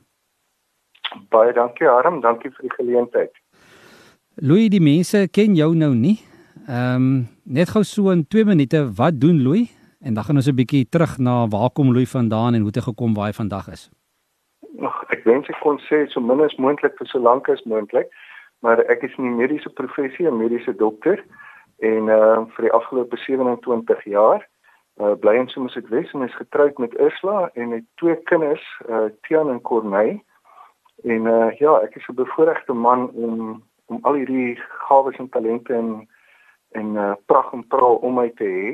Baie 1.30 1.54
dankie 1.54 1.88
Harm, 1.88 2.22
dankie 2.22 2.50
vir 2.50 2.68
die 2.68 2.74
geleentheid. 2.76 3.32
Louis, 4.36 4.70
die 4.74 4.82
mense 4.82 5.28
ken 5.32 5.56
jou 5.56 5.76
nou 5.76 5.94
nie. 5.96 6.18
Ehm 6.68 6.96
um, 6.96 7.28
net 7.46 7.70
gou 7.70 7.84
so 7.84 8.12
in 8.12 8.26
2 8.28 8.46
minute, 8.46 8.84
wat 8.98 9.20
doen 9.20 9.40
Louis? 9.44 9.70
En 10.02 10.14
dan 10.14 10.24
gaan 10.24 10.36
ons 10.36 10.48
'n 10.48 10.56
bietjie 10.56 10.90
terug 10.90 11.18
na 11.18 11.48
waar 11.48 11.70
kom 11.70 11.94
Louis 11.94 12.10
vandaan 12.10 12.54
en 12.54 12.62
hoe 12.62 12.72
het 12.74 12.76
hy 12.76 12.82
gekom 12.92 13.14
waar 13.14 13.28
hy 13.28 13.34
vandag 13.34 13.72
is. 13.72 13.90
Ek 15.12 15.24
wens 15.28 15.50
ek 15.52 15.60
kon 15.60 15.80
sê 15.88 16.06
so 16.10 16.24
min 16.24 16.44
as 16.46 16.56
moontlik 16.58 16.98
vir 17.00 17.08
so 17.08 17.20
lank 17.20 17.50
as 17.50 17.64
moontlik, 17.68 18.08
maar 18.64 18.80
ek 18.94 19.04
is 19.04 19.18
'n 19.18 19.38
mediese 19.38 19.70
professie, 19.80 20.28
'n 20.28 20.38
mediese 20.38 20.74
dokter 20.76 21.24
en 21.80 22.10
uh 22.10 22.46
vir 22.54 22.64
die 22.68 22.76
afgelope 22.80 23.18
27 23.18 24.04
jaar 24.06 24.48
uh 25.02 25.16
bly 25.16 25.36
in 25.36 25.50
Somerset 25.50 25.90
West 25.90 26.14
en 26.14 26.24
is 26.24 26.36
getroud 26.36 26.78
met 26.78 27.00
Ursula 27.00 27.50
en 27.54 27.72
het 27.72 27.86
twee 27.96 28.16
kinders, 28.16 28.66
uh 28.90 29.10
Tian 29.22 29.50
en 29.50 29.62
Corneille. 29.62 30.22
En 31.04 31.26
uh 31.26 31.52
ja, 31.60 31.80
ek 31.82 31.96
is 31.96 32.08
'n 32.08 32.16
bevoordeelde 32.16 32.74
man 32.74 33.10
om 33.10 33.64
om 33.92 34.00
al 34.02 34.14
hierdie 34.14 34.56
gawes 34.88 35.18
en 35.18 35.30
talente 35.30 35.74
en 35.74 36.08
en 36.72 36.96
uh, 36.96 37.14
pragt 37.26 37.54
en 37.54 37.68
praal 37.68 37.96
om 37.96 38.14
my 38.16 38.30
te 38.36 38.48
hê. 38.48 38.68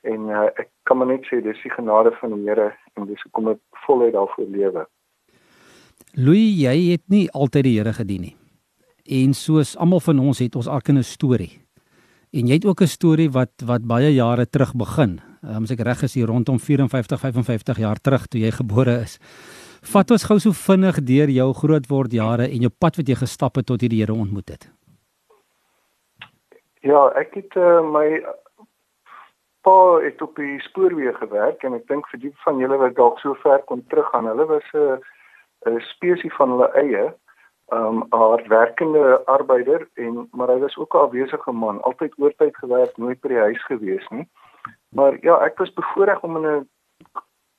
En 0.00 0.26
uh, 0.28 0.48
ek 0.60 0.68
kan 0.82 0.98
maar 0.98 1.08
net 1.08 1.24
sê 1.28 1.40
dis 1.40 1.62
die 1.64 1.72
genade 1.72 2.12
van 2.20 2.34
die 2.34 2.48
Here 2.48 2.72
en 2.94 3.06
dis 3.08 3.22
hoekom 3.22 3.54
ek 3.54 3.60
voluit 3.86 4.12
daarvoor 4.12 4.50
lewe. 4.56 4.84
Louis, 6.14 6.58
jy 6.60 6.92
het 6.92 7.02
nie 7.08 7.30
altyd 7.30 7.64
die 7.64 7.78
Here 7.78 7.92
gedien 7.92 8.20
nie. 8.20 8.36
En 9.06 9.34
soos 9.34 9.76
almal 9.76 10.00
van 10.00 10.18
ons 10.18 10.38
het 10.38 10.56
ons 10.56 10.66
elk 10.66 10.88
'n 10.88 11.02
storie. 11.02 11.62
En 12.32 12.46
jy 12.46 12.54
het 12.54 12.64
ook 12.64 12.80
'n 12.80 12.86
storie 12.86 13.30
wat 13.30 13.52
wat 13.64 13.86
baie 13.86 14.14
jare 14.14 14.46
terug 14.46 14.74
begin. 14.74 15.20
Um, 15.42 15.62
as 15.62 15.70
ek 15.70 15.80
reg 15.80 16.02
is, 16.02 16.14
hier 16.14 16.26
rondom 16.26 16.58
54, 16.58 17.20
55 17.20 17.78
jaar 17.78 18.00
terug 18.00 18.26
toe 18.26 18.40
jy 18.40 18.50
gebore 18.50 19.00
is. 19.02 19.18
Vat 19.82 20.10
ons 20.10 20.24
gou 20.24 20.38
so 20.38 20.52
vinnig 20.52 21.02
deur 21.02 21.28
jou 21.28 21.52
grootword 21.52 22.12
jare 22.12 22.46
en 22.46 22.60
jou 22.60 22.70
pad 22.70 22.96
wat 22.96 23.08
jy 23.08 23.14
gestap 23.14 23.56
het 23.56 23.66
tot 23.66 23.80
hierdie 23.80 24.00
Here 24.00 24.14
ontmoet 24.14 24.48
het. 24.48 24.70
Ja, 26.80 27.10
ek 27.14 27.34
het 27.34 27.56
uh, 27.56 27.82
my 27.82 28.22
pa 29.62 29.98
het 30.02 30.22
op 30.22 30.36
die 30.36 30.60
spoorweë 30.60 31.14
gewerk 31.18 31.62
en 31.62 31.74
ek 31.74 31.86
dink 31.90 32.08
vir 32.10 32.20
die 32.20 32.32
van 32.44 32.58
julle 32.58 32.78
wat 32.78 32.96
dalk 32.98 33.18
so 33.22 33.34
ver 33.42 33.62
kon 33.66 33.84
teruggaan, 33.90 34.26
hulle 34.26 34.46
was 34.46 34.66
'n 34.74 35.02
'n 35.64 35.80
spesie 35.80 36.32
van 36.34 36.50
hulle 36.50 36.70
eie, 36.72 37.14
um 37.72 38.02
'n 38.02 38.16
hardwerkende 38.16 39.24
arbeider 39.24 39.88
en 39.94 40.28
maar 40.32 40.48
hy 40.48 40.58
was 40.58 40.76
ook 40.76 40.94
'n 40.94 40.98
afwesige 40.98 41.52
man, 41.52 41.82
altyd 41.82 42.12
oortyd 42.18 42.56
gewerk, 42.56 42.96
nooit 42.96 43.20
by 43.20 43.28
die 43.28 43.44
huis 43.46 43.64
gewees 43.64 44.08
nie. 44.08 44.28
Maar 44.88 45.16
ja, 45.20 45.38
ek 45.44 45.58
was 45.58 45.72
bevoorreg 45.72 46.20
om 46.20 46.36
in 46.36 46.46
'n 46.46 46.68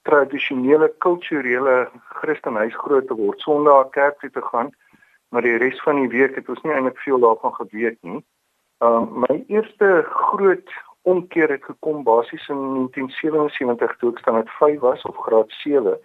tradisionele 0.01 0.93
kulturele 0.97 1.89
Christenhuis 2.09 2.75
groot 2.75 3.07
te 3.07 3.15
word, 3.15 3.39
Sondag 3.39 3.89
kerk 3.89 4.19
toe 4.19 4.29
te 4.29 4.41
gaan, 4.41 4.69
maar 5.29 5.41
die 5.41 5.57
res 5.57 5.81
van 5.81 5.95
die 5.95 6.07
week 6.07 6.35
het 6.35 6.49
ons 6.49 6.61
nie 6.61 6.73
eintlik 6.73 6.97
veel 6.97 7.19
daarvan 7.19 7.53
geweet 7.53 7.97
nie. 8.01 8.23
Uh 8.79 9.01
my 9.25 9.43
eerste 9.47 10.05
groot 10.09 10.69
omkeer 11.01 11.49
het 11.49 11.63
gekom 11.63 12.03
basies 12.03 12.47
in 12.47 12.61
1977 12.73 13.97
toe 13.97 14.11
ek 14.11 14.19
staan 14.19 14.33
met 14.33 14.49
5 14.49 14.79
was 14.79 15.01
of 15.01 15.17
graad 15.17 15.51
7 15.51 15.97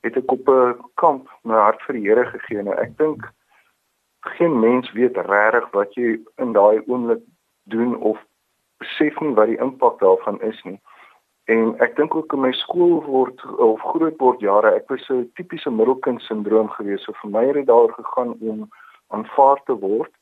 het 0.00 0.16
ek 0.16 0.32
op 0.32 0.48
'n 0.48 0.76
kamp 0.94 1.28
my 1.42 1.54
hart 1.54 1.82
vir 1.82 1.94
die 1.94 2.06
Here 2.08 2.24
gegee 2.24 2.58
en 2.58 2.68
ek 2.68 2.96
dink 2.98 3.22
geen 4.20 4.60
mens 4.60 4.92
weet 4.92 5.16
regtig 5.16 5.70
wat 5.70 5.94
jy 5.94 6.18
in 6.36 6.52
daai 6.52 6.82
oomblik 6.86 7.22
doen 7.64 7.96
of 7.96 8.18
besef 8.78 9.20
nie 9.20 9.34
wat 9.34 9.46
die 9.46 9.58
impak 9.58 9.98
daarvan 10.00 10.40
is 10.42 10.62
nie. 10.62 10.80
En 11.44 11.74
ek 11.78 11.96
dink 11.96 12.14
ook 12.14 12.32
in 12.32 12.40
my 12.40 12.52
skool 12.52 13.02
word 13.04 13.44
of 13.58 13.80
groot 13.80 14.18
word 14.18 14.40
jare 14.40 14.74
ek 14.74 14.88
was 14.90 15.04
so 15.06 15.14
'n 15.14 15.30
tipiese 15.34 15.70
middelkind 15.70 16.20
sindroom 16.20 16.68
gewees. 16.68 17.02
So 17.02 17.12
vir 17.12 17.30
my 17.30 17.44
het 17.46 17.54
dit 17.54 17.66
daar 17.66 17.92
gegaan 17.92 18.36
om 18.40 18.70
aanvaar 19.08 19.60
te 19.64 19.74
word 19.74 20.12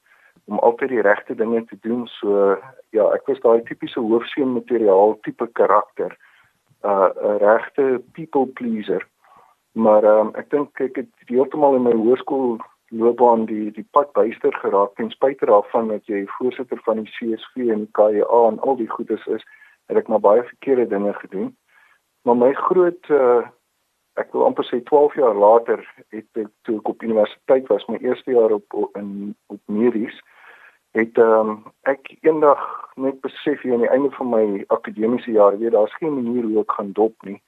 om 0.47 0.59
altyd 0.59 0.89
die 0.89 1.03
regte 1.03 1.35
dinge 1.35 1.65
te 1.65 1.77
doen. 1.81 2.07
So 2.07 2.59
ja, 2.91 3.13
ek 3.13 3.27
was 3.27 3.41
daai 3.41 3.63
tipiese 3.63 4.01
hoofseun 4.01 4.53
materiaal 4.53 5.19
tipe 5.23 5.47
karakter. 5.53 6.17
uh, 6.87 7.11
'n 7.23 7.39
regte 7.39 8.03
people 8.13 8.47
pleaser. 8.47 9.03
Maar 9.77 10.05
um, 10.09 10.33
ek 10.41 10.49
dink 10.51 10.81
ek 10.81 10.97
het 11.03 11.29
heeltemal 11.29 11.75
in 11.77 11.85
my 11.85 11.93
hoërskool 11.93 12.57
loopbaan 12.97 13.45
die 13.51 13.71
die 13.77 13.85
pad 13.93 14.13
byster 14.17 14.55
geraak 14.63 14.95
ten 14.97 15.11
spyte 15.13 15.49
daarvan 15.51 15.91
dat 15.93 16.07
jy 16.09 16.23
voorsitter 16.39 16.81
van 16.87 17.03
die 17.03 17.13
CSV 17.19 17.69
en 17.75 17.85
die 17.85 17.93
KA 17.99 18.41
en 18.47 18.57
al 18.65 18.79
die 18.79 18.89
goedes 18.89 19.27
is, 19.27 19.45
het 19.91 20.01
ek 20.01 20.09
maar 20.09 20.23
baie 20.25 20.47
verkeerde 20.49 20.87
dinge 20.95 21.13
gedoen. 21.19 21.53
Maar 22.25 22.41
my 22.41 22.51
groot 22.63 23.13
uh, 23.13 23.45
ek 24.17 24.33
wil 24.33 24.47
amper 24.49 24.65
sê 24.65 24.81
12 24.89 25.21
jaar 25.21 25.37
later 25.37 25.85
het 26.15 26.41
ek 26.41 26.49
toe 26.65 26.79
ek 26.81 26.91
op 26.95 27.05
universiteit 27.05 27.69
was, 27.69 27.85
my 27.93 28.01
eerste 28.01 28.33
jaar 28.33 28.57
op 28.57 28.97
in 28.97 29.35
op 29.53 29.61
medies 29.69 30.17
het 30.97 31.19
um, 31.21 31.67
ek 31.85 32.15
eendag 32.25 32.65
net 32.97 33.21
besef 33.21 33.61
hier 33.61 33.77
aan 33.77 33.85
die 33.85 33.93
einde 33.93 34.09
van 34.17 34.33
my 34.33 34.45
akademiese 34.73 35.37
jaar, 35.37 35.59
weet 35.61 35.77
daar's 35.77 36.01
geen 36.01 36.17
manier 36.17 36.49
hoe 36.49 36.63
ek 36.65 36.77
gaan 36.81 36.97
dop 36.97 37.29
nie. 37.29 37.43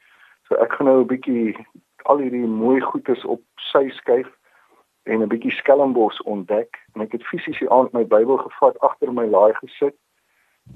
So 0.49 0.61
ek 0.61 0.77
gaan 0.77 0.93
nou 0.93 1.01
'n 1.01 1.13
bietjie 1.17 1.57
al 2.03 2.19
hierdie 2.19 2.47
mooi 2.47 2.81
goedes 2.81 3.25
op 3.25 3.41
sy 3.57 3.89
skuif 3.89 4.29
en 5.03 5.23
'n 5.23 5.29
bietjie 5.29 5.51
skelmbos 5.51 6.23
ontdek. 6.23 6.77
En 6.95 7.01
ek 7.01 7.13
het 7.13 7.25
fisies 7.25 7.59
die 7.59 7.71
aand 7.71 7.93
my 7.93 8.05
Bybel 8.05 8.37
gevat 8.37 8.79
agter 8.81 9.13
my 9.13 9.27
laai 9.27 9.55
gesit. 9.55 9.97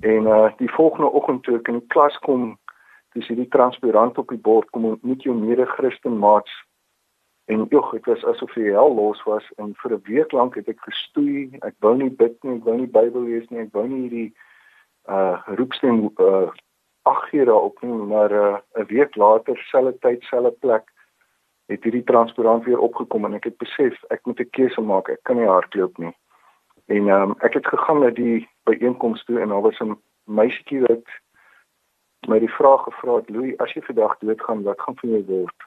En 0.00 0.26
uh 0.26 0.50
die 0.56 0.72
volgende 0.72 1.10
oggend 1.10 1.42
toe 1.42 1.56
ek 1.58 1.68
in 1.68 1.78
die 1.78 1.86
klas 1.86 2.18
kom 2.18 2.58
dis 3.12 3.28
hierdie 3.28 3.48
transparant 3.48 4.18
op 4.18 4.28
die 4.28 4.40
bord 4.40 4.70
kom 4.70 4.84
ontmoet 4.84 5.22
jou 5.22 5.34
mede 5.34 5.66
Christen 5.66 6.18
maats. 6.18 6.52
En 7.44 7.66
joh, 7.68 7.90
dit 7.92 8.04
was 8.06 8.24
asof 8.24 8.52
die 8.54 8.70
hel 8.70 8.94
los 8.94 9.22
was 9.22 9.44
en 9.56 9.74
vir 9.74 9.92
'n 9.92 10.02
week 10.04 10.32
lank 10.32 10.54
het 10.54 10.68
ek 10.68 10.80
gestoei. 10.80 11.58
Ek 11.62 11.74
wou 11.80 11.96
nie 11.96 12.10
bid 12.10 12.42
nie, 12.44 12.56
ek 12.56 12.64
wou 12.64 12.76
nie 12.76 12.86
Bybel 12.86 13.22
lees 13.22 13.48
nie, 13.50 13.60
ek 13.60 13.72
wou 13.72 13.86
nie 13.88 14.08
hierdie 14.08 14.32
uh 15.08 15.42
roepstem 15.46 16.10
uh 16.18 16.50
ag 17.02 17.28
gee 17.30 17.44
daarop 17.44 17.82
nie, 17.82 17.92
maar 17.92 18.32
uh 18.32 18.58
'n 18.76 18.86
week 18.86 19.16
later, 19.16 19.56
selfde 19.70 19.98
tyd, 19.98 20.22
selfde 20.22 20.56
plek, 20.60 20.91
het 21.66 21.82
hierdie 21.84 22.04
transparant 22.04 22.64
weer 22.64 22.78
opgekom 22.78 23.24
en 23.24 23.34
ek 23.34 23.44
het 23.44 23.56
besef 23.56 23.98
ek 24.10 24.26
moet 24.26 24.40
'n 24.40 24.50
keuse 24.50 24.80
maak. 24.80 25.08
Ek 25.08 25.22
kan 25.22 25.36
nie 25.36 25.46
hardloop 25.46 25.98
nie. 25.98 26.14
En 26.86 27.08
um 27.08 27.34
ek 27.40 27.54
het 27.54 27.66
gegaan 27.66 28.00
na 28.00 28.10
die 28.10 28.48
byeenkoms 28.64 29.24
toe 29.24 29.40
en 29.40 29.48
daar 29.48 29.62
was 29.62 29.80
'n 29.80 29.98
meisietjie 30.24 30.80
wat 30.80 31.06
my 32.28 32.38
die 32.38 32.54
vraag 32.58 32.82
gevra 32.82 33.16
het: 33.16 33.30
"Louis, 33.30 33.58
as 33.58 33.72
jy 33.72 33.82
vandag 33.82 34.18
doodgaan, 34.18 34.62
wat 34.62 34.80
gaan 34.80 34.96
van 34.96 35.10
jou 35.10 35.24
word?" 35.24 35.58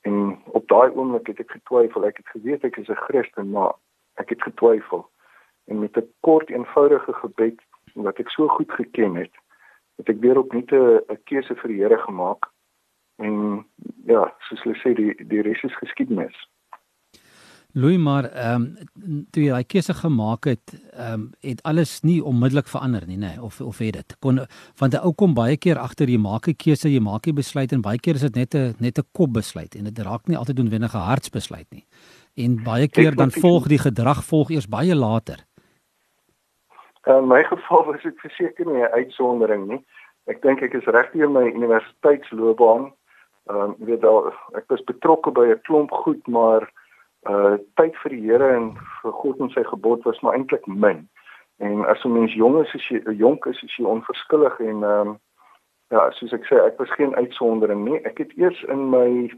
En 0.00 0.38
op 0.44 0.68
daai 0.68 0.90
oomblik 0.90 1.26
het 1.26 1.40
ek 1.40 1.50
getwyfel. 1.50 2.04
Ek 2.04 2.16
het 2.16 2.28
geweet 2.28 2.64
ek 2.64 2.76
is 2.76 2.88
'n 2.88 3.04
Christen, 3.06 3.50
maar 3.50 3.74
ek 4.14 4.28
het 4.28 4.42
getwyfel. 4.42 5.10
En 5.66 5.78
met 5.78 5.96
'n 5.96 6.12
kort 6.20 6.50
eenvoudige 6.50 7.12
gebed 7.12 7.60
wat 7.94 8.18
ek 8.18 8.30
so 8.30 8.48
goed 8.48 8.72
geken 8.72 9.14
het, 9.14 9.34
het 9.96 10.08
ek 10.08 10.20
weer 10.20 10.38
opnuut 10.38 10.72
'n 10.72 11.20
keuse 11.24 11.54
vir 11.54 11.68
die 11.68 11.82
Here 11.82 11.98
gemaak. 11.98 12.46
En 13.18 13.66
ja, 14.06 14.22
soos 14.48 14.62
hulle 14.62 14.78
sê 14.82 14.94
die 14.94 15.12
die 15.30 15.42
res 15.42 15.62
is 15.66 15.76
geskiedenis. 15.82 16.36
Louis 17.72 17.98
maar 17.98 18.24
ehm 18.24 18.62
um, 18.62 19.24
toe 19.30 19.42
jy 19.42 19.50
daai 19.52 19.66
keuse 19.68 19.94
gemaak 19.94 20.46
het, 20.48 20.72
ehm 20.96 21.12
um, 21.12 21.24
het 21.44 21.60
alles 21.68 22.00
nie 22.02 22.22
onmiddellik 22.24 22.70
verander 22.72 23.04
nie, 23.06 23.18
nê, 23.18 23.34
nee, 23.34 23.42
of 23.42 23.60
of 23.60 23.78
het 23.78 23.98
dit? 23.98 24.16
Kon 24.18 24.40
want 24.80 24.94
'n 24.94 25.04
ou 25.04 25.12
kom 25.12 25.34
baie 25.34 25.56
keer 25.56 25.78
agter 25.78 26.08
jy 26.08 26.18
maak 26.18 26.48
'n 26.48 26.56
keuse, 26.56 26.88
jy 26.88 27.00
maak 27.00 27.26
'n 27.26 27.34
besluit 27.34 27.72
en 27.72 27.80
baie 27.80 27.98
keer 27.98 28.14
is 28.14 28.20
dit 28.20 28.34
net 28.34 28.54
'n 28.54 28.74
net 28.78 28.98
'n 28.98 29.06
kopbesluit 29.12 29.74
en 29.74 29.84
dit 29.84 29.98
raak 29.98 30.28
nie 30.28 30.36
altyd 30.36 30.58
noodwendig 30.58 30.94
'n 30.94 31.08
hartsbesluit 31.10 31.70
nie. 31.70 31.84
En 32.36 32.62
baie 32.62 32.88
keer 32.88 33.14
dan 33.14 33.30
volg 33.30 33.68
die 33.68 33.78
gedrag 33.78 34.24
volg 34.24 34.50
eers 34.50 34.68
baie 34.68 34.94
later. 34.94 35.44
In 37.06 37.28
my 37.28 37.44
geval 37.44 37.84
was 37.84 38.02
dit 38.02 38.18
verseker 38.20 38.66
nie 38.66 38.82
'n 38.82 38.92
uitsondering 38.92 39.68
nie. 39.68 39.84
Ek 40.26 40.42
dink 40.42 40.62
ek 40.62 40.74
is 40.74 40.84
reg 40.84 41.12
deur 41.12 41.30
my 41.30 41.46
universiteitsloopbaan. 41.52 42.92
Ehm 43.48 43.60
um, 43.60 43.76
weet 43.78 44.04
al 44.04 44.32
ek 44.58 44.64
was 44.68 44.84
betrokke 44.84 45.30
by 45.30 45.46
'n 45.48 45.60
klomp 45.66 45.90
goed, 45.90 46.26
maar 46.26 46.72
uh 47.28 47.56
tyd 47.80 47.96
vir 48.02 48.10
die 48.10 48.24
Here 48.26 48.48
en 48.56 48.76
vir 49.02 49.12
God 49.12 49.40
en 49.40 49.50
sy 49.50 49.64
gebod 49.64 50.04
was 50.04 50.20
maar 50.20 50.34
eintlik 50.34 50.66
min. 50.66 51.08
En 51.58 51.86
as 51.86 52.04
'n 52.04 52.12
mens 52.12 52.32
jong 52.32 52.60
is, 52.62 52.74
as 52.74 52.88
jy 52.88 53.00
jonk 53.16 53.46
is, 53.46 53.62
is 53.62 53.76
jy 53.76 53.84
onverskillig 53.84 54.60
en 54.60 54.82
ehm 54.82 55.08
um, 55.08 55.18
ja, 55.90 56.10
soos 56.10 56.32
ek 56.32 56.44
sê, 56.44 56.60
ek 56.66 56.78
was 56.78 56.90
geen 56.90 57.14
uitsondering 57.16 57.84
nie. 57.84 57.98
Ek 58.04 58.18
het 58.18 58.32
eers 58.36 58.62
in 58.68 58.90
my 58.90 59.30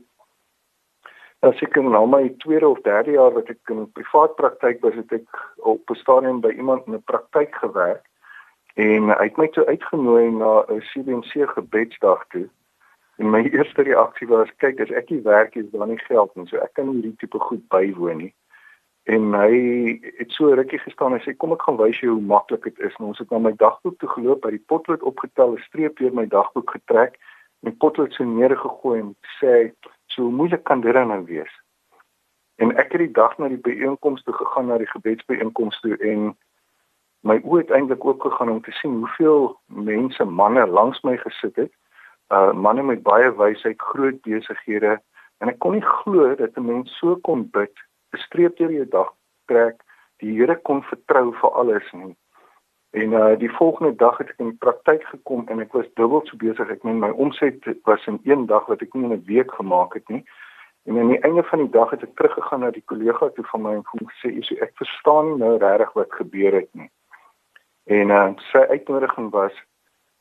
as 1.40 1.62
ek 1.64 1.76
nou 1.76 2.06
my 2.06 2.28
tweede 2.38 2.68
of 2.68 2.80
derde 2.84 3.10
jaar 3.16 3.32
wat 3.32 3.48
ek 3.48 3.70
in 3.72 3.86
privaat 3.96 4.34
praktyk 4.36 4.82
was, 4.84 4.94
het 4.94 5.12
ek 5.12 5.28
op 5.56 5.90
'n 5.90 5.94
stadium 6.02 6.40
by 6.40 6.50
iemand 6.50 6.86
in 6.86 6.94
'n 6.94 7.02
praktyk 7.02 7.54
gewerk 7.54 8.04
en 8.74 9.08
hy 9.08 9.24
het 9.24 9.36
my 9.38 9.48
toe 9.48 9.66
uitgenooi 9.66 10.30
na 10.30 10.64
'n 10.68 10.80
CBC 10.80 11.48
gebedsdag 11.48 12.26
toe. 12.28 12.48
En 13.20 13.30
my 13.30 13.42
eerste 13.52 13.82
reaksie 13.82 14.26
was 14.26 14.48
kyk 14.62 14.78
as 14.80 14.90
ek 14.96 15.10
nie 15.12 15.20
werk 15.26 15.56
is 15.60 15.66
daar 15.74 15.88
nie 15.88 16.00
geld 16.06 16.30
nie, 16.38 16.46
so 16.48 16.56
ek 16.64 16.72
kan 16.78 16.86
nie 16.88 16.94
hierdie 17.02 17.18
tipe 17.20 17.38
goed 17.38 17.66
bywoon 17.68 18.22
nie. 18.22 18.30
En 19.12 19.34
hy 19.36 19.58
het 20.20 20.32
so 20.32 20.54
rukkie 20.56 20.78
gestaan 20.80 21.16
en 21.16 21.20
sê 21.24 21.34
kom 21.36 21.52
ek 21.52 21.66
gaan 21.66 21.76
wys 21.76 21.98
jou 22.00 22.14
hoe 22.14 22.28
maklik 22.30 22.64
dit 22.64 22.78
is. 22.88 22.94
Nou 22.96 23.10
ons 23.10 23.20
het 23.20 23.28
na 23.34 23.42
my 23.44 23.52
dagboek 23.60 23.98
toe 24.00 24.08
geloop, 24.14 24.40
by 24.46 24.54
die 24.54 24.64
potlood 24.72 25.04
opgetel, 25.10 25.52
'n 25.52 25.66
streep 25.66 26.00
deur 26.00 26.14
my 26.16 26.24
dagboek 26.32 26.72
getrek, 26.76 27.18
my 27.60 27.72
potlood 27.84 28.16
so 28.16 28.24
neergegooi 28.24 29.00
en 29.00 29.10
sê 29.36 29.72
so 30.16 30.30
moeilik 30.30 30.64
kan 30.64 30.80
dit 30.80 30.94
nou 30.94 31.20
wees. 31.28 31.52
En 32.56 32.72
ek 32.76 32.92
het 32.92 33.04
die 33.04 33.12
dag 33.20 33.36
na 33.38 33.48
die 33.48 33.60
byeenkoms 33.68 34.22
toe 34.22 34.34
gegaan 34.34 34.72
na 34.72 34.78
die 34.78 34.92
gebedsbyeenkoms 34.94 35.80
toe 35.80 35.96
en 35.96 36.32
my 37.20 37.36
oë 37.44 37.58
het 37.58 37.70
eintlik 37.70 38.04
oop 38.04 38.20
gegaan 38.20 38.48
om 38.48 38.62
te 38.62 38.72
sien 38.80 38.96
hoeveel 39.04 39.60
mense 39.66 40.24
manne 40.24 40.66
langs 40.66 41.02
my 41.02 41.16
gesit 41.16 41.56
het. 41.56 41.72
Uh 42.30 42.52
manne 42.52 42.82
met 42.82 43.02
baie 43.02 43.30
wysheid, 43.34 43.80
groot 43.82 44.20
besighede 44.22 45.00
en 45.40 45.48
ek 45.48 45.58
kon 45.58 45.72
nie 45.74 45.86
glo 45.86 46.34
dat 46.38 46.56
'n 46.56 46.66
mens 46.66 46.98
so 46.98 47.16
kon 47.26 47.48
bid, 47.50 47.72
gestreep 48.14 48.56
deur 48.56 48.72
jou 48.72 48.86
dag 48.88 49.12
trek, 49.46 49.82
die 50.22 50.34
Here 50.38 50.56
kon 50.56 50.82
vertrou 50.82 51.32
vir 51.40 51.50
alles 51.50 51.92
nie. 51.92 52.14
En 52.90 53.12
uh 53.12 53.38
die 53.38 53.50
volgende 53.50 53.96
dag 53.96 54.18
het 54.18 54.30
ek 54.30 54.38
in 54.38 54.50
die 54.50 54.62
praktyk 54.62 55.02
gekom 55.04 55.48
en 55.48 55.60
ek 55.60 55.72
was 55.72 55.90
dubbel 55.94 56.22
so 56.26 56.36
besig. 56.36 56.70
Ek 56.70 56.82
meen 56.82 57.02
my 57.02 57.10
omset 57.10 57.66
was 57.84 58.06
in 58.06 58.20
een 58.24 58.46
dag 58.46 58.66
wat 58.66 58.82
ek 58.82 58.94
nie 58.94 59.04
in 59.04 59.12
'n 59.12 59.26
week 59.26 59.52
gemaak 59.54 59.94
het 59.94 60.08
nie. 60.08 60.24
En 60.84 60.98
aan 60.98 61.08
die 61.08 61.20
einde 61.20 61.42
van 61.42 61.58
die 61.58 61.70
dag 61.70 61.90
het 61.90 62.02
ek 62.02 62.14
teruggegaan 62.16 62.60
na 62.60 62.70
die 62.70 62.86
kollega 62.86 63.28
toe 63.28 63.44
van 63.44 63.62
my 63.62 63.74
en 63.74 63.84
hom 63.90 64.08
gesê, 64.10 64.60
"Ek 64.62 64.72
verstaan 64.74 65.26
nie 65.26 65.38
nou 65.38 65.56
regtig 65.58 65.92
wat 65.92 66.12
gebeur 66.12 66.52
het 66.52 66.74
nie." 66.74 66.90
En 67.84 68.10
uh, 68.10 68.32
sy 68.50 68.58
uitnodiging 68.58 69.30
was 69.30 69.52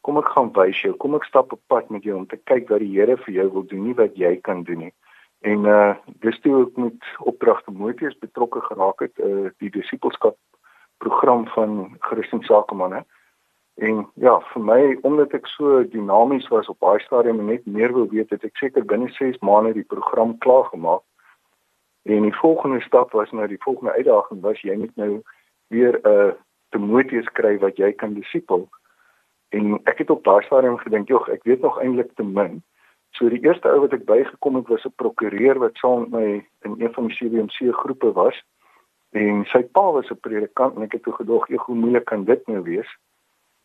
kom 0.02 0.18
ek 0.18 0.32
gaan 0.36 0.52
wys 0.56 0.82
jou, 0.82 0.94
kom 0.98 1.16
ek 1.16 1.28
stap 1.28 1.54
op 1.54 1.62
pad 1.68 1.90
met 1.90 2.04
jou 2.04 2.16
om 2.18 2.28
te 2.28 2.40
kyk 2.50 2.70
wat 2.70 2.84
die 2.84 2.94
Here 2.96 3.18
vir 3.18 3.34
jou 3.34 3.48
wil 3.54 3.66
doen, 3.68 3.84
nie 3.84 3.98
wat 3.98 4.18
jy 4.18 4.36
kan 4.44 4.64
doen 4.64 4.86
nie. 4.88 4.94
En 5.42 5.66
uh 5.66 5.96
dis 6.24 6.40
toe 6.44 6.66
ek 6.66 6.78
met 6.78 7.12
opdrag 7.32 7.64
Timoteus 7.64 8.18
betrokke 8.20 8.62
geraak 8.62 9.00
het, 9.06 9.16
uh 9.20 9.50
die 9.64 9.72
disipelskap 9.72 10.38
program 11.00 11.48
van 11.56 11.96
Christen 12.00 12.44
Sakemanne. 12.44 13.06
En 13.80 14.02
ja, 14.20 14.34
vir 14.52 14.64
my 14.64 14.82
omdat 15.08 15.34
ek 15.38 15.48
so 15.48 15.84
dinamies 15.88 16.48
was 16.52 16.68
op 16.68 16.80
baie 16.84 17.00
stadium 17.00 17.40
en 17.40 17.48
net 17.54 17.66
meer 17.66 17.94
wil 17.96 18.10
weet, 18.12 18.34
het 18.36 18.44
ek 18.44 18.60
seker 18.60 18.84
binne 18.84 19.08
6 19.16 19.40
maande 19.40 19.78
die 19.78 19.88
program 19.88 20.36
klaar 20.44 20.68
gemaak. 20.74 21.06
En 22.04 22.28
die 22.28 22.36
volgende 22.36 22.82
stap 22.84 23.16
was 23.16 23.32
nou 23.32 23.48
die 23.48 23.62
volgende 23.64 23.96
uitdaging 23.96 24.42
was 24.44 24.60
jy 24.62 24.76
moet 24.76 24.96
nou 24.96 25.22
weer 25.72 26.00
'n 26.04 26.12
uh, 26.12 26.34
Timoteus 26.70 27.30
kry 27.40 27.58
wat 27.60 27.78
jy 27.78 27.92
kan 27.94 28.14
disipel. 28.14 28.68
En 29.50 29.80
ek 29.84 29.98
het 29.98 30.10
op 30.10 30.24
daai 30.24 30.46
stadium 30.46 30.78
gedink, 30.78 31.08
"Jog, 31.08 31.30
ek 31.30 31.44
weet 31.44 31.62
nog 31.62 31.80
eintlik 31.80 32.12
te 32.16 32.24
min." 32.24 32.64
So 33.12 33.30
die 33.30 33.42
eerste 33.42 33.70
ou 33.70 33.80
wat 33.80 33.94
ek 33.94 34.06
bygekom 34.06 34.56
het 34.56 34.68
was 34.68 34.86
'n 34.86 34.94
prokureur 34.96 35.60
wat 35.60 35.78
saam 35.78 36.00
met 36.00 36.10
my 36.10 36.48
in 36.62 36.76
een 36.78 36.94
van 36.94 37.08
die 37.08 37.16
CWMC 37.16 37.74
groepe 37.74 38.12
was. 38.12 38.44
En 39.12 39.46
sy 39.46 39.64
pa 39.64 39.92
was 39.92 40.12
'n 40.12 40.20
predikant 40.20 40.76
en 40.76 40.82
ek 40.82 40.92
het 40.92 41.04
toe 41.04 41.14
gedog, 41.14 41.48
"Hoe 41.48 41.76
moeilik 41.76 42.06
kan 42.06 42.24
dit 42.24 42.48
nou 42.48 42.62
wees?" 42.64 42.98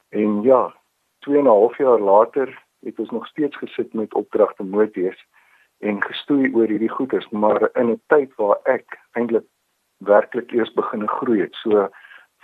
En 0.09 0.43
ja, 0.43 0.75
2 1.19 1.39
en 1.39 1.45
'n 1.45 1.47
half 1.47 1.77
jaar 1.79 2.01
later 2.01 2.65
het 2.81 2.99
ons 2.99 3.11
nog 3.11 3.27
steeds 3.27 3.57
gesit 3.57 3.95
met 3.95 4.15
opdragte 4.15 4.63
Timoteus 4.63 5.27
en 5.79 6.03
gestoei 6.03 6.55
oor 6.55 6.67
hierdie 6.67 6.89
goeders, 6.89 7.29
maar 7.29 7.69
in 7.73 7.91
'n 7.91 8.03
tyd 8.07 8.35
waar 8.35 8.59
ek 8.63 8.99
eintlik 9.13 9.45
werklik 9.97 10.53
eers 10.53 10.73
begin 10.73 11.09
groei 11.09 11.41
het. 11.41 11.55
So 11.55 11.89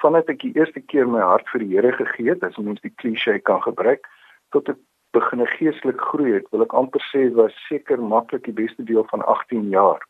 vandat 0.03 0.31
ek 0.33 0.43
die 0.45 0.55
eerste 0.59 0.81
keer 0.81 1.09
my 1.09 1.23
hart 1.25 1.49
vir 1.53 1.65
die 1.65 1.75
Here 1.75 1.93
gegee 1.97 2.33
het, 2.33 2.45
as 2.47 2.59
mens 2.59 2.81
die 2.85 2.95
klise 3.03 3.39
kan 3.45 3.63
gebruik, 3.65 4.07
tot 4.55 4.69
ek 4.73 4.81
begin 5.17 5.43
geestelik 5.57 6.01
groei 6.13 6.37
het, 6.39 6.47
wil 6.55 6.65
ek 6.65 6.77
amper 6.77 7.03
sê 7.11 7.27
was 7.35 7.55
seker 7.69 8.01
maklik 8.03 8.47
die 8.47 8.57
beste 8.57 8.87
deel 8.87 9.07
van 9.11 9.25
18 9.27 9.69
jaar. 9.73 10.03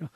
Ja. 0.00 0.08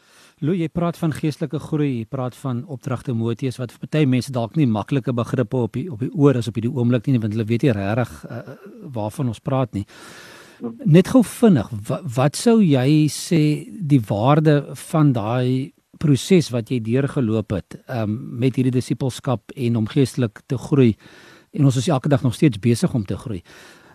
Lou, 0.42 0.54
jy 0.58 0.66
praat 0.74 0.98
van 0.98 1.12
geestelike 1.14 1.60
groei, 1.62 2.00
jy 2.00 2.06
praat 2.10 2.34
van 2.38 2.64
opdragte 2.66 3.12
Timoteus 3.12 3.60
wat 3.60 3.70
vir 3.74 3.84
party 3.84 4.02
mense 4.10 4.32
dalk 4.34 4.56
nie 4.58 4.66
maklike 4.66 5.14
begrippe 5.14 5.60
op 5.68 5.78
die 5.78 5.86
op 5.90 6.02
die 6.02 6.10
oor 6.14 6.38
is 6.38 6.50
op 6.50 6.58
hierdie 6.58 6.72
oomblik 6.74 7.06
nie, 7.06 7.20
want 7.22 7.36
hulle 7.36 7.46
weet 7.46 7.66
nie 7.66 7.74
regtig 7.76 8.14
uh, 8.26 8.56
waarvan 8.96 9.30
ons 9.30 9.42
praat 9.42 9.74
nie. 9.78 9.84
Net 10.82 11.12
gou 11.14 11.22
vinnig, 11.22 11.70
wat, 11.86 12.06
wat 12.16 12.38
sou 12.38 12.56
jy 12.58 13.06
sê 13.14 13.42
die 13.70 14.02
waarde 14.08 14.60
van 14.90 15.12
daai 15.14 15.70
proses 15.98 16.50
wat 16.54 16.70
jy 16.70 16.80
deurgeloop 16.84 17.52
het 17.56 17.78
um, 17.86 18.14
met 18.38 18.56
hierdie 18.56 18.74
disipelskap 18.74 19.52
en 19.56 19.76
om 19.76 19.90
geestelik 19.90 20.40
te 20.46 20.58
groei 20.58 20.94
en 21.52 21.64
ons 21.64 21.76
is 21.76 21.88
elke 21.88 22.08
dag 22.08 22.22
nog 22.22 22.34
steeds 22.34 22.60
besig 22.60 22.94
om 22.94 23.04
te 23.04 23.16
groei. 23.16 23.42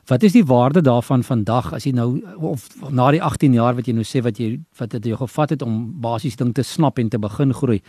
Wat 0.09 0.23
is 0.23 0.33
die 0.35 0.44
waarde 0.44 0.81
daarvan 0.83 1.23
vandag 1.23 1.71
as 1.73 1.85
jy 1.88 1.94
nou 1.95 2.07
of 2.44 2.65
na 2.91 3.07
die 3.15 3.21
18 3.23 3.53
jaar 3.55 3.75
wat 3.77 3.88
jy 3.88 3.94
nou 3.95 4.03
sê 4.03 4.19
wat 4.23 4.39
jy 4.39 4.57
wat 4.79 4.91
dit 4.97 5.13
jou 5.13 5.19
gevat 5.21 5.53
het 5.55 5.61
om 5.63 5.77
basies 6.03 6.35
ding 6.35 6.51
te 6.53 6.63
snap 6.63 7.00
en 7.00 7.09
te 7.09 7.19
begin 7.19 7.53
groei. 7.55 7.79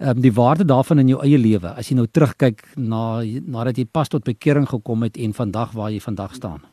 Ehm 0.00 0.16
um, 0.16 0.20
die 0.20 0.32
waarde 0.34 0.64
daarvan 0.64 0.98
in 0.98 1.08
jou 1.14 1.20
eie 1.22 1.38
lewe 1.38 1.70
as 1.70 1.88
jy 1.90 1.96
nou 1.96 2.06
terugkyk 2.06 2.64
na 2.76 3.22
nadat 3.46 3.78
jy 3.78 3.86
pas 3.86 4.08
tot 4.08 4.24
bekering 4.24 4.66
gekom 4.68 5.06
het 5.06 5.16
en 5.16 5.32
vandag 5.32 5.72
waar 5.72 5.90
jy 5.94 6.00
vandag 6.00 6.34
staan. 6.34 6.66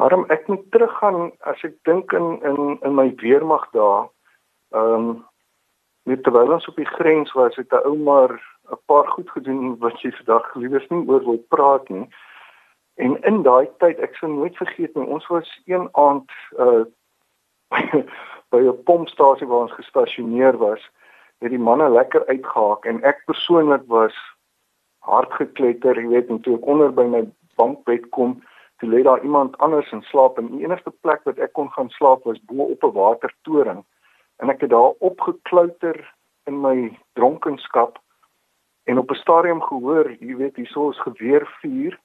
Harm 0.00 0.24
ek 0.30 0.48
moet 0.48 0.64
teruggaan 0.72 1.30
as 1.44 1.60
ek 1.62 1.76
dink 1.84 2.12
in 2.12 2.40
in 2.42 2.78
in 2.82 2.94
my 2.94 3.12
weermag 3.20 3.68
daar 3.76 4.08
Ehm 4.72 5.08
um, 5.08 5.24
net 6.02 6.22
terwyl 6.26 6.52
ons 6.52 6.68
op 6.68 6.76
die 6.76 6.88
grens 6.98 7.32
was, 7.32 7.56
het 7.56 7.72
'n 7.72 7.86
ou 7.86 7.96
maar 7.96 8.32
'n 8.70 8.78
paar 8.86 9.08
goed 9.08 9.30
gedoen 9.30 9.78
wat 9.78 10.00
jy 10.00 10.10
vandag 10.10 10.54
liewers 10.54 10.88
nie 10.88 11.08
oor 11.08 11.24
wil 11.24 11.44
praat 11.48 11.88
nie. 11.88 12.08
En 12.94 13.22
in 13.22 13.42
daai 13.42 13.68
tyd, 13.78 13.98
ek 13.98 14.14
sal 14.16 14.28
nooit 14.28 14.56
vergeet 14.56 14.94
nie, 14.94 15.06
ons 15.06 15.26
was 15.26 15.60
een 15.64 15.88
aand 15.92 16.30
uh 16.58 16.84
by 18.52 18.60
'n 18.60 18.82
pompstasie 18.84 19.46
waar 19.46 19.64
ons 19.66 19.78
gestasioneer 19.80 20.56
was, 20.56 20.90
het 21.38 21.50
die 21.50 21.66
manne 21.68 21.88
lekker 21.88 22.26
uitgehaak 22.26 22.84
en 22.84 23.02
ek 23.02 23.22
persoonlik 23.26 23.82
was 23.86 24.16
hard 24.98 25.32
gekletter, 25.32 26.00
jy 26.00 26.08
weet, 26.08 26.28
en 26.28 26.40
toe 26.40 26.56
ek 26.56 26.66
onder 26.66 26.92
by 26.92 27.04
my 27.04 27.22
bankbed 27.56 28.10
kom, 28.10 28.42
toe 28.78 28.88
lê 28.88 29.02
daar 29.02 29.22
iemand 29.22 29.58
anders 29.58 29.92
in 29.92 30.02
slaap 30.02 30.38
en 30.38 30.46
die 30.46 30.64
enigste 30.64 30.92
plek 31.00 31.24
wat 31.24 31.38
ek 31.38 31.52
kon 31.52 31.70
gaan 31.70 31.90
slaap 31.90 32.24
was 32.24 32.44
bo 32.44 32.62
op 32.62 32.84
'n 32.84 32.92
watertoring 32.92 33.84
en 34.42 34.50
ek 34.50 34.64
het 34.66 34.70
daar 34.70 34.94
opgeklouter 34.98 36.14
in 36.50 36.58
my 36.60 36.98
dronkenskap 37.18 37.98
en 38.90 38.98
op 38.98 39.10
'n 39.10 39.22
stadium 39.22 39.62
gehoor, 39.62 40.10
jy 40.18 40.36
weet, 40.36 40.56
hierso 40.56 40.90
is 40.90 41.00
geweer 41.00 41.46
vuur, 41.60 41.98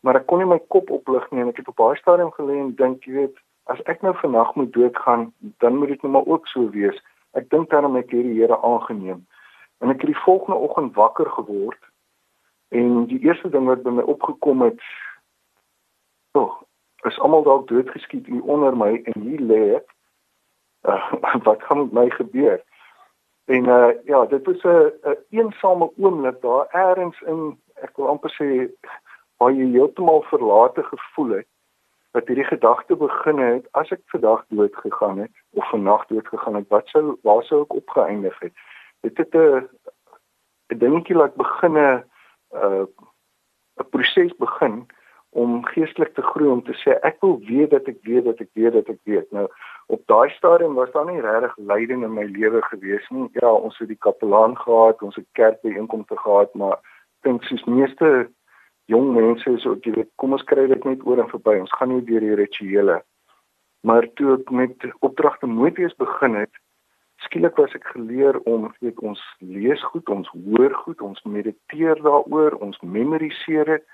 maar 0.00 0.16
ek 0.16 0.26
kon 0.26 0.38
nie 0.38 0.46
my 0.46 0.58
kop 0.58 0.90
oplig 0.90 1.30
nie 1.30 1.40
en 1.40 1.48
ek 1.48 1.56
het 1.56 1.68
op 1.68 1.76
baie 1.76 1.96
stadium 1.96 2.32
gelê 2.32 2.58
en 2.58 2.74
dink, 2.74 3.04
jy 3.04 3.12
weet, 3.12 3.36
as 3.64 3.80
ek 3.82 4.02
nou 4.02 4.14
vannag 4.14 4.54
moet 4.54 4.72
doodgaan, 4.72 5.32
dan 5.58 5.76
moet 5.76 5.88
dit 5.88 6.02
nou 6.02 6.12
maar 6.12 6.26
ook 6.26 6.46
so 6.46 6.70
wees. 6.70 6.98
Ek 7.32 7.48
dink 7.50 7.70
daarom 7.70 7.96
ek 7.96 8.10
hierdie 8.10 8.40
Here 8.40 8.58
aangeneem. 8.62 9.26
En 9.80 9.90
ek 9.90 10.00
het 10.00 10.10
die 10.12 10.24
volgende 10.24 10.58
oggend 10.58 10.94
wakker 10.94 11.30
geword 11.30 11.78
en 12.68 13.06
die 13.06 13.20
eerste 13.20 13.48
ding 13.48 13.66
wat 13.66 13.82
by 13.82 13.90
my 13.90 14.02
opgekom 14.02 14.62
het, 14.62 14.80
oh, 16.32 16.62
is 17.04 17.18
almal 17.18 17.42
dalk 17.42 17.68
doodgeskiet 17.68 18.26
hier 18.26 18.42
onder 18.42 18.76
my 18.76 19.02
en 19.04 19.20
hier 19.22 19.40
lê 19.40 19.74
ek 19.76 19.91
uh, 20.82 21.12
wat 21.46 21.62
gaan 21.62 21.78
met 21.78 21.92
my 21.92 22.10
gebeur? 22.10 22.62
En 23.44 23.68
uh 23.68 23.90
ja, 24.04 24.24
dit 24.26 24.46
was 24.46 24.62
'n 24.62 24.68
'n 24.68 24.92
een, 25.02 25.16
eensame 25.30 25.90
oomblik 25.96 26.40
daar 26.40 26.66
eers 26.72 27.20
in 27.20 27.58
ek 27.74 27.96
wil 27.96 28.08
amper 28.08 28.30
sê 28.30 28.70
waar 29.36 29.52
jy 29.52 29.70
heeltemal 29.70 30.22
verlate 30.22 30.82
gevoel 30.82 31.30
het. 31.30 31.46
wat 32.12 32.26
hierdie 32.28 32.44
gedagte 32.44 32.96
begin 32.96 33.38
het 33.38 33.68
as 33.78 33.90
ek 33.94 34.02
vandag 34.12 34.44
dood 34.48 34.74
gegaan 34.76 35.18
het 35.18 35.32
of 35.56 35.68
vannag 35.70 36.06
dood 36.06 36.28
gegaan 36.28 36.58
het 36.60 36.68
wat 36.68 36.88
sou 36.92 37.16
waar 37.22 37.44
sou 37.48 37.62
ek 37.64 37.76
opgeëindig 37.80 38.38
het 38.44 38.52
dit 39.00 39.16
het 39.22 39.34
'n 39.34 39.68
'n 40.72 40.78
dingetjie 40.78 41.16
laat 41.16 41.34
begin 41.34 41.76
'n 41.76 42.04
'n 43.80 43.88
proses 43.90 44.36
begin 44.36 44.86
om 45.32 45.64
geestelik 45.64 46.14
te 46.14 46.22
groei 46.22 46.48
om 46.52 46.62
te 46.64 46.74
sê 46.76 46.94
ek 47.08 47.22
wil 47.24 47.38
weet 47.48 47.70
dat 47.72 47.86
ek 47.88 48.02
weet 48.04 48.24
dat 48.28 48.40
ek 48.44 48.50
weet 48.52 48.74
dat 48.76 48.88
ek 48.92 48.98
weet. 49.08 49.28
Nou 49.32 49.46
op 49.92 50.02
daai 50.12 50.28
stadium 50.36 50.74
was 50.76 50.92
daar 50.92 51.08
nie 51.08 51.22
regtig 51.24 51.54
leiding 51.56 52.04
in 52.04 52.12
my 52.12 52.26
lewe 52.28 52.60
gewees 52.68 53.06
nie. 53.10 53.28
Ja 53.40 53.52
ons 53.52 53.78
het 53.80 53.88
die 53.88 54.00
kapelaan 54.06 54.58
gehad 54.60 55.00
ons 55.02 55.16
het 55.16 55.28
kerkbijeenkomste 55.40 56.18
gehad 56.20 56.52
maar 56.54 56.76
dink 57.24 57.44
soos 57.48 57.64
meeste 57.64 58.28
jong 58.92 59.14
mense 59.16 59.56
is 59.56 59.64
ook 59.66 59.88
jy 59.88 59.94
weet 59.96 60.12
kom 60.20 60.36
ons 60.36 60.44
kry 60.52 60.66
dit 60.68 60.84
net 60.84 61.06
oor 61.08 61.24
en 61.24 61.32
verby 61.32 61.56
ons 61.62 61.74
gaan 61.78 61.94
nie 61.94 62.04
deur 62.10 62.28
die 62.28 62.36
rituele. 62.42 63.00
Maar 63.88 64.06
toe 64.20 64.36
ek 64.36 64.52
met 64.52 64.88
opdragte 65.00 65.48
Moeties 65.48 65.96
begin 65.96 66.36
het 66.42 66.60
skielik 67.24 67.56
was 67.56 67.72
ek 67.78 67.88
geleer 67.94 68.36
om 68.50 68.68
weet 68.84 69.00
ons 69.00 69.20
lees 69.40 69.80
goed 69.94 70.12
ons 70.12 70.28
hoor 70.44 70.76
goed 70.84 71.00
ons 71.00 71.24
mediteer 71.24 72.00
daaroor 72.04 72.60
ons 72.60 72.78
memoriseer 72.84 73.78
dit 73.78 73.84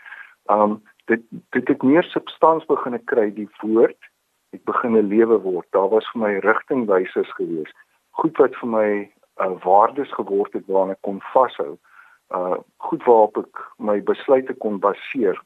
um 0.48 0.78
dit 1.06 1.22
dit 1.56 1.68
het 1.68 1.82
meer 1.82 2.04
substans 2.12 2.66
begin 2.66 2.98
kry 3.04 3.30
die 3.34 3.48
woord 3.62 4.10
het 4.52 4.64
begin 4.64 4.96
'n 4.96 5.08
lewe 5.08 5.38
word 5.40 5.66
daar 5.70 5.88
was 5.88 6.10
vir 6.12 6.22
my 6.22 6.32
rigtingwysers 6.38 7.32
gewees 7.40 7.72
goed 8.10 8.36
wat 8.36 8.56
vir 8.60 8.68
my 8.68 8.90
uh, 9.40 9.54
waardes 9.64 10.12
geword 10.12 10.52
het 10.52 10.66
waarna 10.66 10.92
ek 10.92 11.02
kon 11.06 11.20
vashou 11.32 11.76
uh 12.30 12.56
goed 12.76 13.04
waarop 13.04 13.36
ek 13.36 13.60
my 13.76 14.00
besluite 14.04 14.54
kon 14.54 14.78
baseer. 14.78 15.40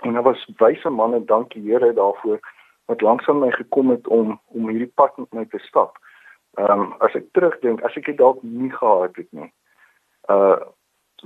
En 0.00 0.12
daar 0.12 0.22
was 0.22 0.48
wyse 0.56 0.90
manne, 0.90 1.24
dankie 1.24 1.62
Here 1.62 1.92
daarvoor 1.92 2.40
wat 2.84 3.00
langsaan 3.00 3.38
my 3.38 3.50
gekom 3.50 3.90
het 3.90 4.08
om 4.08 4.40
om 4.46 4.68
hierdie 4.68 4.92
pad 4.94 5.16
met 5.16 5.32
my 5.32 5.44
te 5.44 5.58
stap. 5.58 5.98
Ehm 6.58 6.80
um, 6.80 6.94
as 6.98 7.14
ek 7.14 7.30
terugdink, 7.32 7.82
as 7.82 7.96
ek 7.96 8.10
dit 8.10 8.18
dalk 8.18 8.42
nie 8.42 8.72
gehad 8.72 9.16
het 9.16 9.30
nie. 9.30 9.52
Uh 10.26 10.58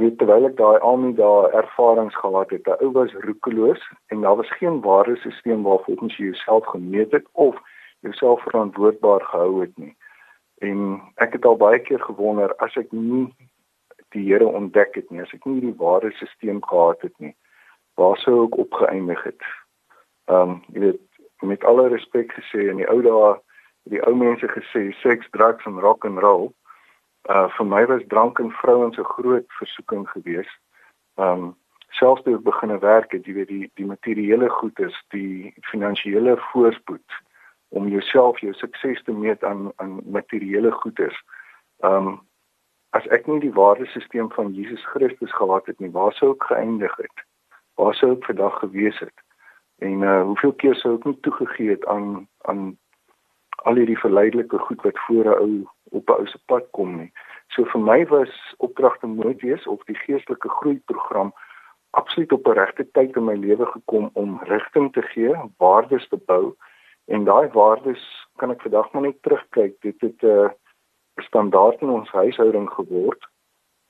weet 0.00 0.18
terwyl 0.18 0.46
ek 0.48 0.56
daai 0.56 0.78
al 0.78 0.96
my 0.96 1.12
daai 1.18 1.52
ervarings 1.60 2.16
gehad 2.16 2.50
het, 2.50 2.66
'n 2.66 2.84
ou 2.84 2.90
was 2.92 3.12
roekeloos 3.26 3.82
en 4.10 4.20
daar 4.20 4.36
was 4.36 4.56
geen 4.58 4.80
waardesisteem 4.80 5.62
waarvolgens 5.62 6.16
jy 6.16 6.24
jouself 6.24 6.66
gemeet 6.66 7.12
het 7.12 7.26
of 7.32 7.56
jouself 8.00 8.42
verantwoordbaar 8.42 9.20
gehou 9.20 9.60
het 9.60 9.76
nie. 9.78 9.96
En 10.58 11.00
ek 11.14 11.32
het 11.32 11.44
al 11.44 11.56
baie 11.56 11.78
keer 11.78 12.00
gewonder 12.00 12.54
as 12.56 12.76
ek 12.76 12.92
nie 12.92 13.34
die 14.14 14.32
Here 14.32 14.46
ontdek 14.46 14.94
het 14.94 15.10
nie, 15.10 15.20
as 15.22 15.32
ek 15.32 15.44
nie 15.44 15.60
die 15.60 15.76
ware 15.78 16.12
stelsel 16.12 16.60
gehad 16.60 17.00
het 17.02 17.14
nie, 17.18 17.34
waar 17.94 18.16
sou 18.18 18.44
ek 18.46 18.58
opgeëindig 18.58 19.22
het? 19.22 19.42
Ehm 20.30 20.50
um, 20.50 20.62
jy 20.72 20.80
weet 20.80 21.00
met 21.42 21.64
alle 21.64 21.88
respek 21.88 22.32
gesê 22.32 22.68
in 22.70 22.76
die 22.76 22.88
ou 22.88 23.00
dae 23.02 23.34
die 23.92 24.00
ou 24.08 24.14
mense 24.16 24.48
gesê 24.48 24.92
seks, 25.02 25.28
drugs 25.30 25.66
en 25.68 25.80
rock 25.80 26.04
and 26.04 26.18
roll. 26.18 26.52
Uh 27.28 27.48
vir 27.56 27.66
my 27.66 27.86
was 27.86 28.02
drank 28.08 28.38
en 28.38 28.50
vrouens 28.50 28.96
'n 28.98 29.12
groot 29.16 29.44
versoeking 29.48 30.08
geweest. 30.08 30.58
Um, 31.16 31.56
selfs 31.88 32.22
toe 32.22 32.34
ek 32.34 32.42
begine 32.42 32.78
werk 32.78 33.12
het, 33.12 33.26
jy 33.26 33.34
weet 33.34 33.48
die 33.48 33.70
die 33.74 33.86
materiële 33.86 34.48
goed 34.48 34.78
is 34.78 34.96
die 35.08 35.54
finansiële 35.70 36.36
voorspoed 36.50 37.20
om 37.68 37.88
jouself 37.88 38.38
jou 38.40 38.52
sukses 38.52 39.02
te 39.02 39.12
meet 39.12 39.44
aan 39.44 39.72
aan 39.76 40.00
materiële 40.04 40.72
goederes. 40.72 41.18
Ehm 41.80 42.06
um, 42.06 42.20
as 42.90 43.06
ek 43.06 43.26
nie 43.26 43.40
die 43.40 43.54
waardesisteem 43.54 44.30
van 44.30 44.52
Jesus 44.54 44.84
Christus 44.86 45.32
gehad 45.34 45.66
het 45.66 45.80
nie, 45.80 45.90
waar 45.90 46.12
sou 46.12 46.30
ek 46.34 46.44
geëindig 46.50 46.96
het? 46.96 47.24
Waar 47.74 47.94
sou 47.94 48.12
ek 48.12 48.24
vandag 48.24 48.58
gewees 48.58 48.98
het? 48.98 49.18
En 49.78 50.02
uh 50.02 50.22
hoeveel 50.22 50.52
keer 50.52 50.74
sou 50.74 50.94
ek 50.98 51.04
nie 51.04 51.20
toegegee 51.20 51.70
het 51.70 51.86
aan 51.86 52.28
aan 52.50 52.76
al 53.64 53.80
hierdie 53.80 53.98
verleidelike 53.98 54.58
goed 54.58 54.82
wat 54.82 54.98
voor 55.06 55.24
'n 55.24 55.38
ou 55.46 55.52
op 55.94 56.08
'n 56.08 56.20
ou 56.20 56.26
se 56.26 56.38
pad 56.46 56.66
kom 56.70 56.96
nie. 56.96 57.12
So 57.54 57.64
vir 57.64 57.80
my 57.80 58.06
was 58.06 58.54
opdragte 58.58 59.06
moet 59.06 59.40
wees 59.40 59.66
of 59.66 59.84
die 59.84 59.98
geestelike 60.04 60.48
groeiprogram 60.48 61.32
absoluut 61.90 62.32
op 62.32 62.46
'n 62.46 62.58
regte 62.58 62.90
tyd 62.90 63.16
in 63.16 63.24
my 63.24 63.34
lewe 63.34 63.66
gekom 63.66 64.10
om 64.12 64.40
rigting 64.42 64.92
te 64.92 65.02
gee, 65.02 65.34
waardes 65.58 66.08
te 66.08 66.16
bou 66.16 66.54
en 67.06 67.24
daai 67.24 67.48
waardes 67.48 68.04
kan 68.36 68.50
ek 68.50 68.62
vandag 68.62 68.92
maar 68.92 69.02
net 69.02 69.22
terugkyk. 69.22 69.80
Dit 69.80 70.00
het 70.00 70.22
'n 70.22 70.26
uh, 70.26 70.50
standaard 71.16 71.80
in 71.80 71.88
ons 71.88 72.10
huishouding 72.10 72.70
geword 72.70 73.26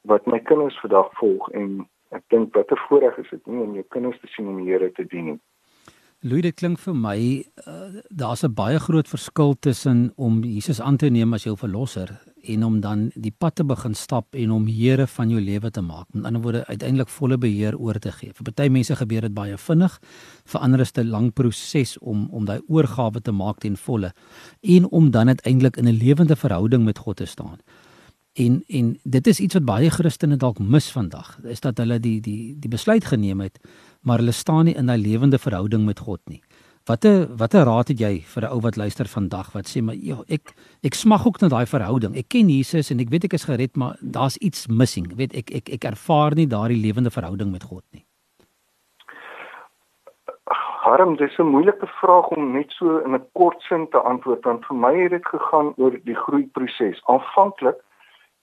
wat 0.02 0.26
my 0.26 0.38
kinders 0.38 0.80
vandag 0.80 1.08
volg 1.12 1.50
en 1.50 1.88
ek 2.10 2.22
dink 2.28 2.54
watter 2.54 2.78
voorreg 2.88 3.16
is 3.18 3.30
dit 3.30 3.46
nie 3.46 3.62
om 3.62 3.74
jou 3.74 3.84
kinders 3.88 4.20
te 4.20 4.26
sien 4.26 4.48
om 4.48 4.56
die 4.56 4.72
Here 4.72 4.92
te 4.92 5.06
dien 5.06 5.24
nie. 5.24 5.40
Louis, 6.24 6.40
dit 6.40 6.56
klink 6.56 6.78
vir 6.80 6.94
my 6.96 7.18
uh, 7.68 8.00
daar's 8.08 8.44
'n 8.44 8.54
baie 8.56 8.78
groot 8.80 9.08
verskil 9.08 9.52
tussen 9.60 10.12
om 10.16 10.40
Jesus 10.42 10.80
aan 10.80 10.96
te 10.96 11.10
neem 11.10 11.34
as 11.34 11.44
jou 11.44 11.52
verlosser 11.56 12.16
en 12.42 12.64
om 12.64 12.80
dan 12.80 13.10
die 13.14 13.34
pad 13.38 13.54
te 13.54 13.64
begin 13.64 13.94
stap 13.94 14.34
en 14.34 14.50
om 14.50 14.66
Here 14.66 15.06
van 15.06 15.28
jou 15.28 15.40
lewe 15.40 15.70
te 15.70 15.82
maak. 15.82 16.06
Met 16.14 16.24
ander 16.24 16.42
woorde, 16.42 16.66
uiteindelik 16.66 17.08
volle 17.08 17.38
beheer 17.38 17.76
oor 17.76 17.98
te 17.98 18.12
gee. 18.12 18.32
Vir 18.32 18.44
party 18.44 18.68
mense 18.68 18.96
gebeur 18.96 19.20
dit 19.20 19.34
baie 19.34 19.58
vinnig, 19.58 20.00
vir 20.44 20.60
ander 20.60 20.80
is 20.80 20.92
dit 20.92 21.04
'n 21.04 21.10
lang 21.10 21.32
proses 21.32 21.98
om 21.98 22.28
om 22.32 22.44
daai 22.44 22.60
oorgawe 22.68 23.20
te 23.20 23.32
maak 23.32 23.60
ten 23.60 23.76
volle 23.76 24.14
en 24.62 24.90
om 24.90 25.10
dan 25.10 25.28
uiteindelik 25.28 25.76
in 25.76 25.88
'n 25.88 25.98
lewende 25.98 26.36
verhouding 26.36 26.84
met 26.84 26.98
God 26.98 27.16
te 27.16 27.26
staan. 27.26 27.58
En 28.34 28.62
en 28.66 28.96
dit 29.02 29.26
is 29.26 29.40
iets 29.40 29.54
wat 29.54 29.64
baie 29.64 29.90
Christene 29.90 30.36
dalk 30.36 30.58
mis 30.58 30.92
vandag, 30.92 31.36
is 31.46 31.60
dat 31.62 31.78
hulle 31.78 32.00
die 32.02 32.20
die 32.20 32.56
die 32.58 32.70
besluit 32.70 33.04
geneem 33.06 33.40
het, 33.40 33.60
maar 34.02 34.18
hulle 34.18 34.34
staan 34.34 34.64
nie 34.64 34.74
in 34.74 34.90
'n 34.90 34.98
lewende 34.98 35.38
verhouding 35.38 35.84
met 35.84 35.98
God 35.98 36.20
nie. 36.24 36.42
Watter 36.84 37.28
watter 37.36 37.64
raad 37.64 37.88
het 37.88 38.00
jy 38.00 38.20
vir 38.32 38.42
'n 38.42 38.52
ou 38.52 38.60
wat 38.60 38.76
luister 38.76 39.06
vandag 39.06 39.52
wat 39.52 39.66
sê 39.70 39.82
maar 39.82 39.94
joh, 39.94 40.24
ek 40.28 40.52
ek 40.82 40.94
smag 40.94 41.26
ook 41.26 41.40
na 41.40 41.48
daai 41.48 41.66
verhouding. 41.66 42.16
Ek 42.16 42.28
ken 42.28 42.48
Jesus 42.48 42.90
en 42.90 43.00
ek 43.00 43.08
weet 43.08 43.24
ek 43.24 43.32
is 43.32 43.44
gered, 43.44 43.76
maar 43.76 43.96
daar's 44.00 44.36
iets 44.36 44.66
missing. 44.66 45.16
Weet 45.16 45.34
ek 45.34 45.54
ek 45.54 45.68
ek 45.68 45.84
ervaar 45.84 46.34
nie 46.34 46.46
daardie 46.46 46.82
lewende 46.82 47.10
verhouding 47.10 47.52
met 47.52 47.62
God 47.62 47.84
nie. 47.92 48.04
Harm, 50.82 51.16
dis 51.16 51.38
'n 51.38 51.46
moeilike 51.46 51.86
vraag 51.86 52.28
om 52.36 52.52
net 52.52 52.70
so 52.72 52.98
in 52.98 53.14
'n 53.14 53.26
kort 53.32 53.62
sin 53.62 53.88
te 53.90 53.98
antwoord 53.98 54.44
want 54.44 54.66
vir 54.66 54.76
my 54.76 54.94
het 55.02 55.10
dit 55.10 55.26
gegaan 55.26 55.72
oor 55.76 55.92
die 56.04 56.16
groeiproses. 56.16 57.00
Aanvanklik 57.06 57.78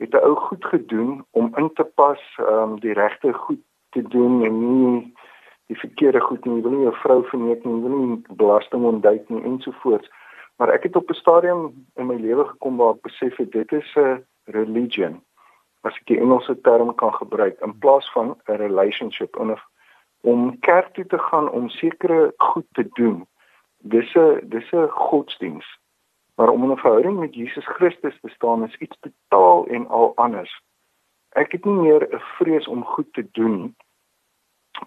het 0.01 0.13
'n 0.13 0.25
ou 0.27 0.35
goed 0.35 0.65
gedoen 0.65 1.25
om 1.31 1.51
in 1.55 1.73
te 1.73 1.83
pas, 1.83 2.21
ehm 2.37 2.71
um, 2.71 2.79
die 2.79 2.93
regte 2.93 3.33
goed 3.33 3.61
te 3.89 4.01
doen 4.01 4.43
en 4.45 4.55
nie 4.59 5.13
die 5.65 5.79
verkeerde 5.79 6.19
goed 6.19 6.45
nie, 6.45 6.55
jy 6.55 6.61
wil 6.61 6.71
nie 6.71 6.87
jou 6.87 6.95
vrou 6.95 7.23
verneek 7.23 7.63
nie, 7.63 7.75
jy 7.75 7.81
wil 7.81 7.97
nie 7.97 8.21
belasting 8.29 8.83
ontduik 8.83 9.29
nie 9.29 9.43
ensovoorts. 9.43 10.09
Maar 10.57 10.69
ek 10.69 10.83
het 10.83 10.95
op 10.95 11.09
'n 11.09 11.13
stadium 11.13 11.61
in 11.95 12.05
my 12.05 12.15
lewe 12.15 12.45
gekom 12.45 12.77
waar 12.77 12.93
ek 12.93 13.01
besef 13.01 13.37
het 13.37 13.51
dit 13.51 13.71
is 13.71 13.95
'n 13.95 14.25
religion. 14.45 15.21
As 15.81 15.95
ek 15.95 16.05
die 16.05 16.19
Engelse 16.19 16.61
term 16.61 16.95
kan 16.95 17.13
gebruik 17.13 17.59
in 17.59 17.77
plaas 17.77 18.11
van 18.11 18.35
'n 18.47 18.55
relationship 18.55 19.39
of 19.39 19.61
om 20.21 20.59
kerk 20.59 20.93
toe 20.93 21.05
te 21.05 21.19
gaan 21.19 21.49
om 21.49 21.69
sekere 21.69 22.33
goed 22.37 22.67
te 22.71 22.89
doen. 22.93 23.27
Dis 23.77 24.15
'n 24.15 24.39
dis 24.43 24.71
'n 24.71 24.87
godsdiens. 24.87 25.79
Maar 26.35 26.49
om 26.49 26.71
'n 26.71 26.77
verhouding 26.77 27.19
met 27.19 27.35
Jesus 27.35 27.65
Christus 27.65 28.19
te 28.21 28.29
staan 28.29 28.63
is 28.63 28.75
iets 28.75 28.97
totaal 28.99 29.67
en 29.67 29.87
al 29.87 30.15
anders. 30.15 30.61
Ek 31.29 31.51
het 31.51 31.65
nie 31.65 31.73
meer 31.73 32.07
'n 32.13 32.19
vrees 32.19 32.67
om 32.67 32.83
goed 32.85 33.13
te 33.13 33.27
doen 33.31 33.75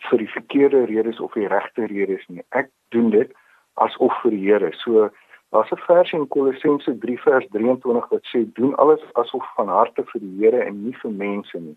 vir 0.09 0.19
die 0.19 0.31
verkeerde 0.31 0.85
redes 0.85 1.21
of 1.21 1.33
die 1.33 1.49
regte 1.49 1.87
redes 1.87 2.27
nie. 2.27 2.43
Ek 2.49 2.71
doen 2.89 3.11
dit 3.11 3.33
asof 3.75 4.21
vir 4.23 4.31
die 4.31 4.45
Here. 4.47 4.73
So 4.73 5.11
daar's 5.51 5.71
'n 5.73 5.85
vers 5.87 6.13
in 6.13 6.29
Kolossense 6.29 6.99
3 6.99 7.19
vers 7.19 7.47
23 7.51 8.09
wat 8.09 8.25
sê 8.33 8.53
doen 8.53 8.75
alles 8.75 9.03
asof 9.13 9.55
van 9.55 9.69
harte 9.69 10.05
vir 10.05 10.21
die 10.21 10.37
Here 10.39 10.65
en 10.65 10.85
nie 10.85 10.97
vir 11.03 11.11
mense 11.11 11.59
nie. 11.61 11.77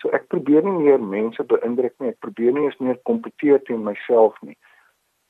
So 0.00 0.08
ek 0.08 0.28
probeer 0.28 0.62
nie 0.64 0.78
meer 0.84 1.00
mense 1.02 1.44
beïndruk 1.44 1.94
nie. 1.98 2.08
Ek 2.08 2.18
probeer 2.18 2.52
nie 2.52 2.64
eens 2.64 2.78
meer 2.78 2.98
kompeteer 3.02 3.62
teen 3.64 3.84
myself 3.84 4.36
nie. 4.42 4.56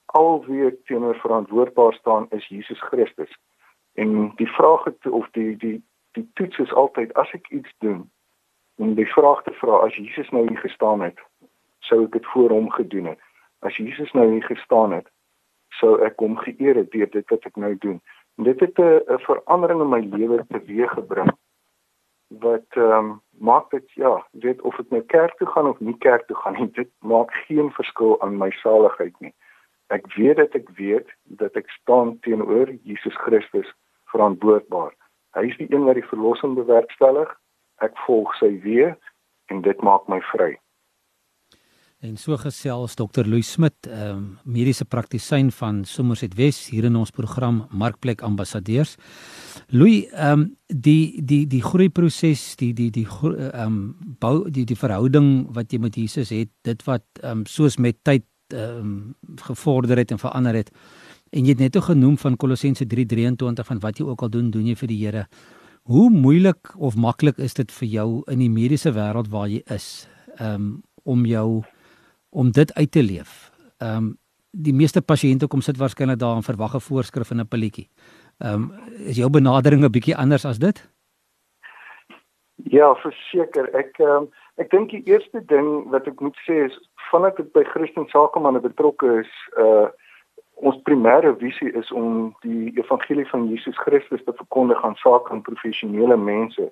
Al 0.07 0.45
wie 0.45 0.67
ek 0.67 0.85
teenoor 0.85 1.15
verantwoordbaar 1.15 1.95
staan 1.95 2.27
is 2.31 2.49
Jesus 2.49 2.81
Christus. 2.81 3.33
En 3.99 4.33
die 4.37 4.49
vraag 4.49 4.85
het, 4.85 5.07
of 5.07 5.29
die 5.31 5.57
die 5.57 5.83
die 6.13 6.31
toets 6.35 6.59
is 6.59 6.73
altyd 6.73 7.15
as 7.15 7.31
ek 7.37 7.49
iets 7.49 7.73
doen 7.79 8.11
om 8.79 8.95
die 8.95 9.09
vraag 9.11 9.43
te 9.43 9.53
vra 9.59 9.81
as 9.87 9.97
Jesus 9.99 10.31
nou 10.31 10.45
hier 10.49 10.59
gestaan 10.63 11.03
het 11.03 11.19
sou 11.89 12.05
ek 12.05 12.13
dit 12.13 12.27
voor 12.33 12.51
hom 12.51 12.71
gedoen 12.71 13.11
het. 13.13 13.21
As 13.67 13.77
Jesus 13.77 14.13
nou 14.13 14.27
hier 14.31 14.45
gestaan 14.45 14.93
het, 14.93 15.07
sou 15.81 15.97
ek 16.07 16.19
hom 16.23 16.37
geëer 16.39 16.79
het 16.83 16.91
deur 16.95 17.11
dit 17.11 17.35
wat 17.35 17.47
ek 17.51 17.57
nou 17.57 17.75
doen. 17.85 17.99
En 18.39 18.47
dit 18.47 18.61
het 18.61 18.79
'n 18.79 19.19
verandering 19.27 19.81
in 19.83 19.91
my 19.95 20.01
lewe 20.15 20.45
teweeggebring 20.49 21.31
wat 22.29 22.71
ehm 22.77 22.93
um, 22.93 23.21
maak 23.39 23.71
dit 23.71 23.93
ja, 23.93 24.27
weet 24.31 24.61
of 24.61 24.79
ek 24.79 24.91
nou 24.91 25.03
kerk 25.03 25.35
toe 25.37 25.47
gaan 25.47 25.67
of 25.67 25.81
nie 25.81 25.99
kerk 25.99 26.27
toe 26.27 26.37
gaan 26.37 26.55
nie, 26.55 26.71
dit 26.71 26.91
maak 26.99 27.33
geen 27.33 27.71
verskil 27.73 28.21
aan 28.21 28.39
my 28.39 28.51
saligheid 28.51 29.15
nie. 29.21 29.35
Ek 29.87 30.15
weet 30.15 30.37
dat 30.37 30.55
ek 30.55 30.69
weet 30.77 31.09
dat 31.25 31.57
ek 31.57 31.71
staan 31.71 32.19
teenoor 32.21 32.69
Jesus 32.83 33.17
Christus 33.17 33.75
verantwoordbaar. 34.13 34.95
Hy 35.39 35.45
is 35.51 35.59
die 35.61 35.69
een 35.71 35.85
wat 35.85 35.99
die 35.99 36.09
verlossing 36.11 36.57
bewerkstellig. 36.59 37.29
Ek 37.85 37.95
volg 38.07 38.33
sy 38.41 38.55
weë 38.65 38.95
en 39.53 39.63
dit 39.63 39.85
maak 39.87 40.09
my 40.11 40.21
vry. 40.33 40.57
En 41.99 42.15
so 42.15 42.37
gesels 42.39 42.95
Dr. 42.95 43.27
Louis 43.27 43.49
Smit, 43.51 43.89
ehm 43.91 44.11
um, 44.11 44.27
mediese 44.47 44.85
praktisyn 44.87 45.49
van 45.51 45.81
Somerset 45.85 46.37
Wes 46.39 46.61
hier 46.71 46.87
in 46.87 46.95
ons 46.97 47.11
program 47.11 47.65
Markplek 47.75 48.23
Ambassadeurs. 48.23 48.95
Louis, 49.75 50.07
ehm 50.13 50.45
um, 50.45 50.45
die 50.67 51.19
die 51.27 51.47
die 51.51 51.63
groeiproses, 51.63 52.55
die 52.57 52.71
die 52.73 52.91
die 52.95 53.07
ehm 53.07 53.67
um, 53.67 53.97
bou 54.23 54.47
die 54.47 54.65
die 54.65 54.79
verhouding 54.79 55.49
wat 55.57 55.75
jy 55.75 55.83
met 55.83 55.99
Jesus 55.99 56.31
het, 56.31 56.53
dit 56.63 56.87
wat 56.87 57.03
ehm 57.19 57.41
um, 57.41 57.47
soos 57.47 57.81
met 57.83 57.99
tyd 58.05 58.27
ehm 58.55 58.79
um, 58.79 59.15
gevorder 59.43 59.99
het 59.99 60.15
en 60.15 60.23
verander 60.23 60.55
het. 60.55 60.71
En 61.31 61.45
jy 61.45 61.49
het 61.49 61.59
net 61.59 61.77
genoem 61.85 62.19
van 62.19 62.37
Kolossense 62.37 62.85
3:23 62.87 63.67
van 63.67 63.81
wat 63.81 63.99
jy 63.99 64.05
ook 64.05 64.23
al 64.23 64.31
doen, 64.31 64.51
doen 64.51 64.67
jy 64.67 64.77
vir 64.77 64.89
die 64.89 65.05
Here. 65.05 65.27
Hoe 65.83 66.11
moeilik 66.11 66.75
of 66.77 66.97
maklik 66.97 67.39
is 67.39 67.55
dit 67.55 67.73
vir 67.73 67.89
jou 67.89 68.23
in 68.27 68.39
die 68.39 68.51
mediese 68.51 68.93
wêreld 68.93 69.29
waar 69.29 69.49
jy 69.49 69.63
is? 69.67 70.09
Um, 70.41 70.83
om 71.05 71.25
jou 71.25 71.63
om 72.31 72.51
dit 72.53 72.75
uit 72.75 72.91
te 72.91 73.03
leef. 73.03 73.51
Ehm 73.79 73.97
um, 73.97 74.17
die 74.51 74.73
meeste 74.73 75.03
pasiënte 75.05 75.47
kom 75.47 75.61
sit 75.61 75.77
waarskynlik 75.77 76.19
daar 76.19 76.37
en 76.37 76.43
verwag 76.43 76.75
'n 76.75 76.81
voorskrif 76.81 77.31
en 77.31 77.41
'n 77.41 77.49
pilletjie. 77.49 77.89
Ehm 78.39 78.55
um, 78.55 78.73
is 79.11 79.17
jou 79.17 79.31
benadering 79.31 79.85
'n 79.85 79.91
bietjie 79.91 80.17
anders 80.17 80.45
as 80.45 80.59
dit? 80.59 80.91
Ja, 82.57 82.95
verseker. 82.95 83.75
Ek 83.75 83.99
ehm 83.99 84.11
um, 84.11 84.29
ek 84.57 84.71
dink 84.71 84.91
die 84.91 85.03
eerste 85.05 85.45
ding 85.47 85.91
wat 85.91 86.07
ek 86.07 86.21
moet 86.21 86.37
sê 86.49 86.65
is 86.67 86.79
vandat 87.11 87.39
ek 87.39 87.53
by 87.53 87.63
Christen 87.65 88.07
Sakemanne 88.09 88.61
betrokke 88.61 89.21
is, 89.21 89.33
uh 89.59 89.89
ons 90.61 90.83
primêre 90.83 91.33
visie 91.39 91.71
is 91.79 91.91
om 91.93 92.35
die 92.43 92.73
evangelie 92.79 93.27
van 93.31 93.49
Jesus 93.49 93.79
Christus 93.79 94.25
te 94.25 94.33
verkondig 94.33 94.85
aan 94.85 94.97
sake 94.97 95.33
en 95.33 95.43
professionele 95.43 96.17
mense. 96.17 96.71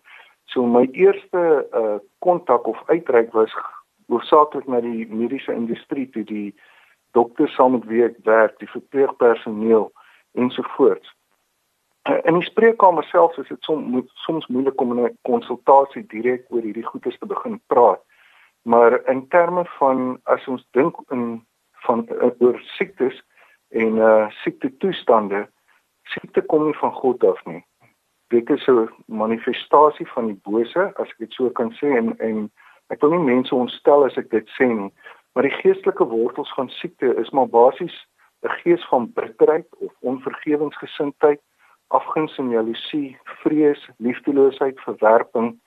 So 0.50 0.66
my 0.66 0.88
eerste 0.92 1.66
uh 1.72 1.98
kontak 2.18 2.66
of 2.66 2.82
uitreik 2.86 3.32
was 3.32 3.52
hoofsaaklik 4.06 4.66
na 4.66 4.80
die 4.80 5.06
mediese 5.10 5.52
industrie 5.52 6.08
toe 6.10 6.24
die 6.24 6.54
dokters 7.14 7.54
saam 7.54 7.72
met 7.72 7.86
wie 7.90 8.02
ek 8.04 8.18
werk, 8.24 8.58
die 8.58 8.70
verpleegpersoneel 8.70 9.90
ensovoorts. 10.34 11.14
In 12.06 12.38
die 12.38 12.46
spreekkamer 12.46 13.06
self 13.10 13.38
is 13.38 13.48
dit 13.48 13.62
soms 13.66 14.10
soms 14.26 14.46
moeilik 14.46 14.80
om 14.80 14.98
'n 14.98 15.16
konsultasie 15.22 16.06
direk 16.06 16.44
oor 16.48 16.62
hierdie 16.62 16.86
goedes 16.86 17.18
te 17.18 17.26
begin 17.26 17.60
praat. 17.66 18.02
Maar 18.62 19.00
in 19.06 19.28
terme 19.28 19.64
van 19.78 20.18
as 20.24 20.46
ons 20.46 20.66
dink 20.70 20.96
in 21.10 21.46
van 21.86 22.06
uh, 22.10 22.30
oor 22.38 22.60
siektes 22.76 23.22
en 23.68 23.96
uh 23.96 24.30
siekte 24.42 24.76
toestande, 24.76 25.48
siekte 26.04 26.42
kom 26.42 26.64
nie 26.64 26.78
van 26.80 26.92
God 26.92 27.24
af 27.24 27.44
nie. 27.44 27.64
Dit 28.28 28.50
is 28.50 28.66
'n 28.66 28.88
manifestasie 29.06 30.08
van 30.14 30.26
die 30.26 30.40
bose, 30.42 30.92
as 30.96 31.08
ek 31.08 31.18
dit 31.18 31.32
so 31.32 31.50
kan 31.50 31.70
sê 31.80 31.96
en 31.96 32.18
en 32.18 32.50
Ek 32.94 33.02
wil 33.02 33.16
nie 33.16 33.26
mense 33.26 33.54
ontstel 33.54 34.04
as 34.06 34.16
ek 34.20 34.28
dit 34.30 34.50
sê 34.54 34.68
nie, 34.70 34.92
maar 35.34 35.46
die 35.46 35.56
geestelike 35.58 36.06
wortels 36.06 36.52
van 36.54 36.68
siekte 36.78 37.10
is 37.22 37.32
maar 37.34 37.48
basies 37.50 37.96
'n 38.46 38.54
gees 38.62 38.84
van 38.90 39.10
bitterheid 39.16 39.66
of 39.86 39.92
onvergewensgesindheid, 40.00 41.40
afguns 41.88 42.38
en 42.38 42.50
jaloesie, 42.50 43.18
vrees, 43.42 43.88
liefdeloosheid, 43.98 44.78
verwerping 44.86 45.58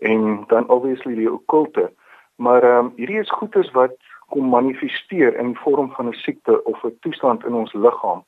en 0.00 0.44
dan 0.48 0.68
obviously 0.68 1.14
die 1.14 1.32
okkulte. 1.32 1.92
Maar 2.36 2.62
ehm 2.62 2.86
um, 2.86 2.92
hierdie 2.96 3.20
is 3.20 3.30
goedes 3.30 3.70
wat 3.70 3.96
kom 4.28 4.48
manifesteer 4.48 5.36
in 5.38 5.56
vorm 5.56 5.90
van 5.92 6.08
'n 6.08 6.12
siekte 6.12 6.64
of 6.64 6.84
'n 6.84 6.96
toestand 7.00 7.44
in 7.44 7.54
ons 7.54 7.72
liggaam. 7.72 8.24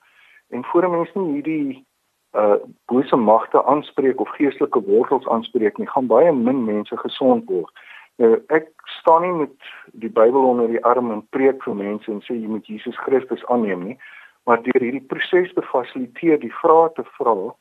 En 0.48 0.64
voor 0.64 0.84
'n 0.84 0.90
mens 0.90 1.14
nie 1.14 1.32
hierdie 1.32 1.86
uh 2.32 2.54
bose 2.86 3.16
magte 3.16 3.64
aanspreek 3.64 4.20
of 4.20 4.28
geestelike 4.28 4.82
wortels 4.82 5.28
aanspreek 5.28 5.78
nie, 5.78 5.88
gaan 5.88 6.06
baie 6.06 6.32
min 6.32 6.64
mense 6.64 6.96
gesond 6.96 7.44
word. 7.48 7.72
Nou 8.16 8.42
ek 8.46 8.68
staan 8.84 9.22
nie 9.22 9.32
met 9.32 9.56
die 9.92 10.10
Bybel 10.10 10.44
onder 10.44 10.68
die 10.68 10.84
arm 10.84 11.10
en 11.10 11.28
preek 11.28 11.62
vir 11.62 11.74
mense 11.74 12.10
en 12.10 12.20
sê 12.20 12.34
jy 12.34 12.48
moet 12.50 12.66
Jesus 12.66 12.96
Christus 12.96 13.46
aanneem 13.46 13.84
nie, 13.84 13.98
maar 14.44 14.62
deur 14.62 14.82
hierdie 14.82 15.06
proses 15.06 15.52
te 15.54 15.62
fasiliteer, 15.62 16.40
die 16.40 16.54
vrae 16.60 16.92
te 16.94 17.04
vra, 17.16 17.54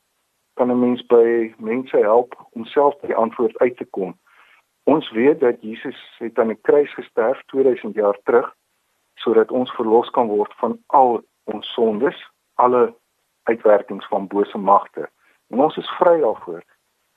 kan 0.58 0.72
'n 0.72 0.79
mens 0.79 1.06
by 1.06 1.53
mense 1.58 1.98
help 1.98 2.36
om 2.51 2.65
self 2.65 3.00
by 3.01 3.08
die 3.08 3.22
antwoord 3.24 3.58
uit 3.58 3.77
te 3.77 3.86
kom. 3.86 4.15
Ons 4.88 5.10
weet 5.12 5.39
dat 5.39 5.62
Jesus 5.62 6.00
het 6.17 6.39
aan 6.39 6.54
die 6.54 6.62
kruis 6.62 6.93
gesterf 6.93 7.41
2000 7.45 7.95
jaar 7.95 8.17
terug 8.23 8.54
sodat 9.19 9.52
ons 9.52 9.71
verlos 9.76 10.10
kan 10.15 10.28
word 10.32 10.54
van 10.62 10.78
al 10.95 11.23
ons 11.43 11.73
sondes, 11.73 12.15
alle 12.56 12.95
uitwerkings 13.43 14.08
van 14.08 14.28
bose 14.28 14.58
magte. 14.58 15.10
En 15.52 15.60
ons 15.65 15.78
is 15.78 15.89
vry 16.00 16.19
daarvoor. 16.21 16.63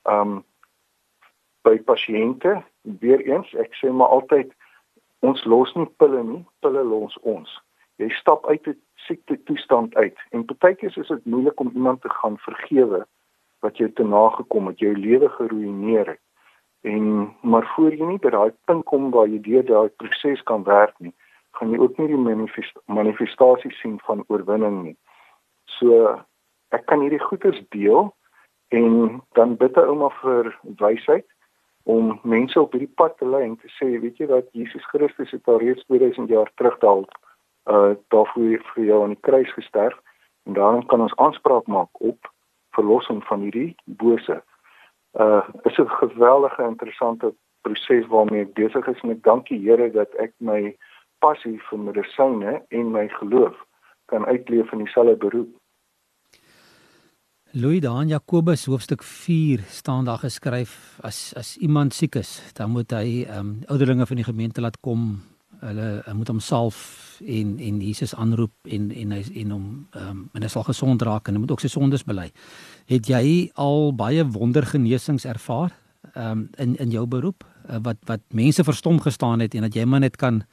Um 0.02 0.40
by 1.62 1.76
pasiënte 1.86 2.56
weer 2.82 3.22
eens 3.28 3.52
ek 3.62 3.76
sê 3.78 3.90
maar 3.92 4.16
altyd 4.16 4.50
ons 5.26 5.44
los 5.44 5.74
nie 5.76 5.86
pille 6.02 6.22
nie 6.24 6.42
pille 6.64 6.82
los 6.92 7.18
ons 7.34 7.52
jy 8.02 8.08
stap 8.16 8.46
uit 8.48 8.66
'n 8.72 8.78
siekte 9.06 9.36
toestand 9.44 9.94
uit 9.94 10.18
en 10.30 10.44
partykeers 10.44 10.96
is 10.96 11.12
dit 11.12 11.26
moeilik 11.34 11.60
om 11.60 11.70
iemand 11.74 12.00
te 12.02 12.10
gaan 12.10 12.38
vergewe 12.48 13.04
wat 13.60 13.76
jou 13.76 13.90
te 13.92 14.06
nagekom 14.16 14.66
het 14.72 14.78
jou 14.78 14.94
lewe 14.96 15.28
geruïneer 15.28 16.06
het 16.14 16.24
en 16.82 17.34
maar 17.40 17.66
voor 17.76 17.94
jy 17.94 18.06
nie 18.06 18.22
by 18.22 18.32
daai 18.34 18.52
punt 18.68 18.84
kom 18.88 19.10
waar 19.14 19.28
jy 19.28 19.40
deur 19.44 19.66
daai 19.68 19.90
proses 20.02 20.42
kan 20.50 20.64
werk 20.68 20.94
nie 20.98 21.14
gaan 21.58 21.72
jy 21.74 21.80
ook 21.82 21.98
nie 21.98 22.08
die 22.08 22.20
manifest, 22.20 22.76
manifestasie 22.86 23.72
sien 23.80 23.98
van 24.06 24.24
oorwinning 24.28 24.82
nie 24.84 24.96
so 25.78 26.16
ek 26.76 26.86
kan 26.86 27.04
hierdie 27.04 27.22
goeders 27.26 27.60
deel 27.76 28.08
en 28.70 29.20
dan 29.38 29.56
bid 29.60 29.76
ek 29.76 29.90
ouma 29.92 30.10
vir 30.22 30.54
wysheid 30.80 31.26
om 31.90 32.18
mense 32.22 32.60
op 32.60 32.72
hierdie 32.72 32.94
pad 33.00 33.16
te 33.18 33.28
lei 33.28 33.42
en 33.46 33.56
te 33.60 33.70
sê 33.78 33.90
weet 34.02 34.20
jy 34.20 34.28
wat 34.30 34.48
Jesus 34.56 34.84
Christus 34.92 35.32
het 35.36 35.48
al 35.48 35.60
reeds 35.62 35.84
2000 35.88 36.30
jaar 36.32 36.50
terug 36.56 36.78
daal 36.84 37.04
uh 37.70 37.94
daarvoor 38.14 38.62
vir 38.74 38.84
jou 38.84 39.02
aan 39.02 39.14
die 39.14 39.24
kruis 39.26 39.50
gesterf 39.56 39.96
en 40.48 40.56
daarom 40.56 40.86
kan 40.86 41.00
ons 41.00 41.16
aanspraak 41.16 41.66
maak 41.66 42.00
op 42.00 42.30
verlossing 42.76 43.24
van 43.24 43.40
hierdie 43.40 43.74
bose. 43.84 44.40
Uh 45.18 45.42
is 45.62 45.78
'n 45.78 45.88
geweldige 45.88 46.62
interessante 46.62 47.34
proses 47.60 48.06
waarmee 48.06 48.42
ek 48.42 48.54
besig 48.54 48.86
is 48.86 49.00
en 49.02 49.10
ek 49.10 49.22
dank 49.22 49.48
die 49.48 49.58
Here 49.58 49.90
dat 49.90 50.14
ek 50.14 50.32
my 50.38 50.76
passie 51.18 51.58
vir 51.70 51.78
medisyne 51.78 52.62
en 52.68 52.92
my 52.92 53.08
geloof 53.08 53.56
kan 54.06 54.24
uitleef 54.26 54.72
in 54.72 54.84
dieselfde 54.84 55.16
beroep. 55.16 55.50
Louis 57.52 57.80
Dan 57.80 58.08
Jakobus 58.08 58.66
hoofstuk 58.70 59.02
4 59.02 59.58
staan 59.66 60.04
daar 60.04 60.22
geskryf 60.22 60.98
as 61.02 61.34
as 61.34 61.56
iemand 61.56 61.94
siek 61.94 62.14
is, 62.14 62.52
dan 62.54 62.70
moet 62.70 62.90
hy 62.94 63.24
ehm 63.26 63.38
um, 63.38 63.50
ouderlinge 63.66 64.06
van 64.06 64.16
die 64.16 64.24
gemeente 64.24 64.60
laat 64.60 64.78
kom. 64.80 65.18
Hulle 65.60 66.02
hy 66.06 66.14
moet 66.16 66.28
hom 66.32 66.40
salf 66.40 66.78
en 67.20 67.58
en 67.60 67.80
Jesus 67.84 68.14
aanroep 68.14 68.52
en 68.64 68.90
en 68.90 69.12
hy 69.12 69.22
en 69.42 69.50
hom 69.50 69.66
um, 69.96 70.20
en 70.34 70.42
hy 70.42 70.48
sal 70.48 70.64
gesond 70.64 71.02
raak 71.02 71.28
en 71.28 71.36
hy 71.36 71.40
moet 71.44 71.52
ook 71.52 71.60
sy 71.60 71.68
sondes 71.68 72.04
bely. 72.08 72.30
Het 72.88 73.12
jy 73.12 73.24
al 73.54 73.92
baie 73.92 74.24
wondergenesings 74.24 75.24
ervaar 75.24 75.72
um, 76.16 76.48
in 76.58 76.76
in 76.80 76.90
jou 76.90 77.06
beroep 77.06 77.44
uh, 77.68 77.78
wat 77.84 78.00
wat 78.06 78.24
mense 78.32 78.64
verstom 78.64 79.00
gestaan 79.00 79.40
het 79.40 79.54
en 79.54 79.68
dat 79.68 79.76
jy 79.76 79.84
maar 79.84 80.00
net 80.00 80.16
kan 80.16 80.44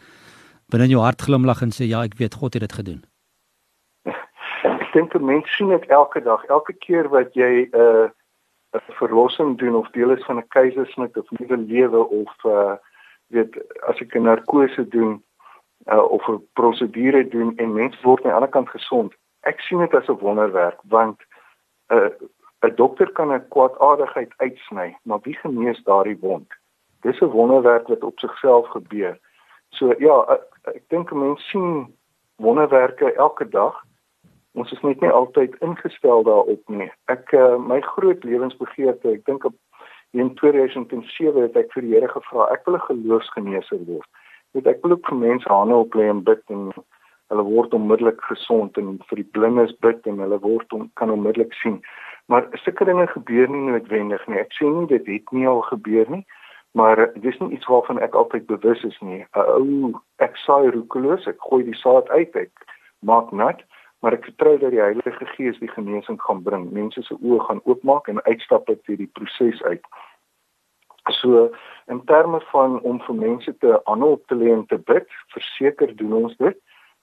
binne 0.67 0.89
in 0.89 0.98
jou 0.98 1.04
hart 1.04 1.22
glimlag 1.22 1.62
en 1.63 1.72
sê 1.72 1.88
ja, 1.88 2.04
ek 2.04 2.20
weet 2.20 2.36
God 2.36 2.54
het 2.54 2.67
dit 2.67 2.80
gedoen 2.82 3.06
dink 4.98 5.13
'n 5.13 5.26
mens 5.26 5.56
sien 5.56 5.70
dit 5.70 5.86
elke 5.86 6.22
dag, 6.22 6.43
elke 6.46 6.74
keer 6.74 7.10
wat 7.10 7.34
jy 7.34 7.70
'n 7.70 7.80
uh, 7.86 8.08
'n 8.78 8.93
verlossing 9.02 9.58
doen 9.58 9.76
of 9.76 9.89
deel 9.98 10.12
is 10.12 10.26
van 10.26 10.38
'n 10.38 10.48
keisersnit 10.56 11.17
of 11.17 11.32
nuwe 11.39 11.58
lewe 11.58 12.02
of 12.22 12.34
uh 12.46 12.76
weet 13.28 13.56
as 13.88 14.00
ek 14.02 14.16
'n 14.16 14.24
narkose 14.24 14.88
doen 14.88 15.24
uh, 15.92 16.04
of 16.04 16.28
'n 16.28 16.44
prosedure 16.54 17.28
doen 17.28 17.56
en 17.58 17.74
mense 17.74 18.02
word 18.02 18.24
aan 18.24 18.30
die 18.32 18.38
ander 18.40 18.50
kant 18.50 18.70
gesond. 18.70 19.13
Ek 19.42 19.60
sien 19.60 19.80
dit 19.80 19.94
as 19.94 20.08
'n 20.08 20.20
wonderwerk 20.20 20.80
want 20.84 21.20
'n 21.90 21.96
uh, 21.96 22.10
'n 22.66 22.76
dokter 22.76 23.12
kan 23.12 23.32
'n 23.34 23.48
kwaadaardigheid 23.48 24.34
uitsny, 24.38 24.98
maar 25.04 25.20
wie 25.22 25.38
genees 25.38 25.84
daardie 25.84 26.18
wond? 26.20 26.50
Dis 27.02 27.20
'n 27.22 27.36
wonderwerk 27.40 27.88
wat 27.88 28.04
op 28.04 28.20
sigself 28.20 28.68
gebeur. 28.68 29.20
So 29.70 29.94
ja, 29.98 30.26
ek, 30.30 30.44
ek 30.76 30.84
dink 30.88 31.12
'n 31.12 31.20
mens 31.20 31.50
sien 31.50 31.96
wonderwerke 32.36 33.13
elke 33.13 33.50
dag 33.50 33.86
ons 34.58 34.72
is 34.72 34.82
net 34.82 35.02
nie 35.02 35.10
altyd 35.13 35.56
ingestel 35.62 36.24
daarop 36.24 36.70
nie. 36.70 36.90
Ek 37.13 37.32
uh, 37.38 37.58
my 37.62 37.80
groot 37.94 38.24
lewensbegeerte, 38.26 39.12
ek 39.13 39.26
dink 39.30 39.46
op 39.46 39.56
in 40.12 40.34
2007 40.36 41.41
het 41.41 41.58
ek 41.60 41.74
vir 41.74 41.84
die 41.86 41.96
Here 41.96 42.08
gevra, 42.08 42.48
ek 42.54 42.65
wil 42.65 42.76
'n 42.76 42.88
geloofsgeneeser 42.89 43.82
word. 43.86 44.08
Net 44.54 44.67
ek 44.67 44.82
wil 44.84 44.91
ook 44.91 45.08
vir 45.08 45.17
mense 45.17 45.50
hande 45.50 45.76
op 45.76 45.96
lê 45.96 46.10
en 46.10 46.24
bid 46.24 46.43
en 46.50 46.72
hulle 47.30 47.43
word 47.43 47.74
onmiddellik 47.74 48.22
gesond 48.22 48.78
en 48.78 49.00
vir 49.10 49.17
die 49.22 49.30
blindes 49.36 49.74
bid 49.84 50.08
en 50.08 50.20
hulle 50.24 50.39
word 50.39 50.74
on, 50.74 50.89
kan 50.96 51.12
onmiddellik 51.12 51.54
sien. 51.54 51.82
Maar 52.28 52.48
sulke 52.54 52.86
dinge 52.86 53.08
gebeur 53.08 53.50
nie 53.50 53.72
noodwendig 53.72 54.28
nie. 54.28 54.39
Ek 54.39 54.54
sê 54.56 54.67
nie 54.67 54.88
dit 54.88 55.06
het 55.08 55.32
nie 55.32 55.48
al 55.48 55.62
gebeur 55.62 56.10
nie, 56.10 56.26
maar 56.72 56.96
dit 57.13 57.26
is 57.26 57.39
nie 57.39 57.56
iets 57.58 57.67
waarvan 57.67 58.00
ek 58.00 58.15
altyd 58.15 58.48
bewus 58.48 58.84
is 58.84 59.00
nie. 59.02 59.26
O, 59.36 59.60
uh, 59.63 59.93
ek 60.24 60.36
saai 60.43 60.70
roekeloos, 60.72 61.28
ek 61.28 61.39
gooi 61.50 61.63
die 61.63 61.80
saad 61.80 62.10
uit, 62.10 62.36
ek 62.36 62.52
maak 63.00 63.32
nat 63.32 63.63
maar 64.08 64.15
ek 64.15 64.30
vertrou 64.30 64.54
dat 64.58 64.72
die 64.72 64.80
Heilige 64.80 65.26
Gees 65.36 65.58
die 65.60 65.67
genesing 65.67 66.15
gaan 66.24 66.39
bring. 66.43 66.70
Mense 66.72 67.02
se 67.04 67.15
oë 67.20 67.41
gaan 67.43 67.58
oopmaak 67.67 68.06
en 68.08 68.22
uitstap 68.24 68.70
uit 68.70 68.86
hierdie 68.88 69.10
proses 69.20 69.60
uit. 69.67 69.84
So 71.17 71.50
in 71.91 72.00
terme 72.08 72.39
van 72.54 72.78
om 72.88 73.02
vir 73.04 73.17
mense 73.20 73.52
te 73.60 73.74
aanhou 73.84 74.13
te 74.32 74.38
lê 74.39 74.54
en 74.54 74.63
te 74.72 74.80
bid, 74.80 75.12
verseker 75.36 75.91
doen 76.00 76.13
ons 76.22 76.38
dit, 76.39 76.56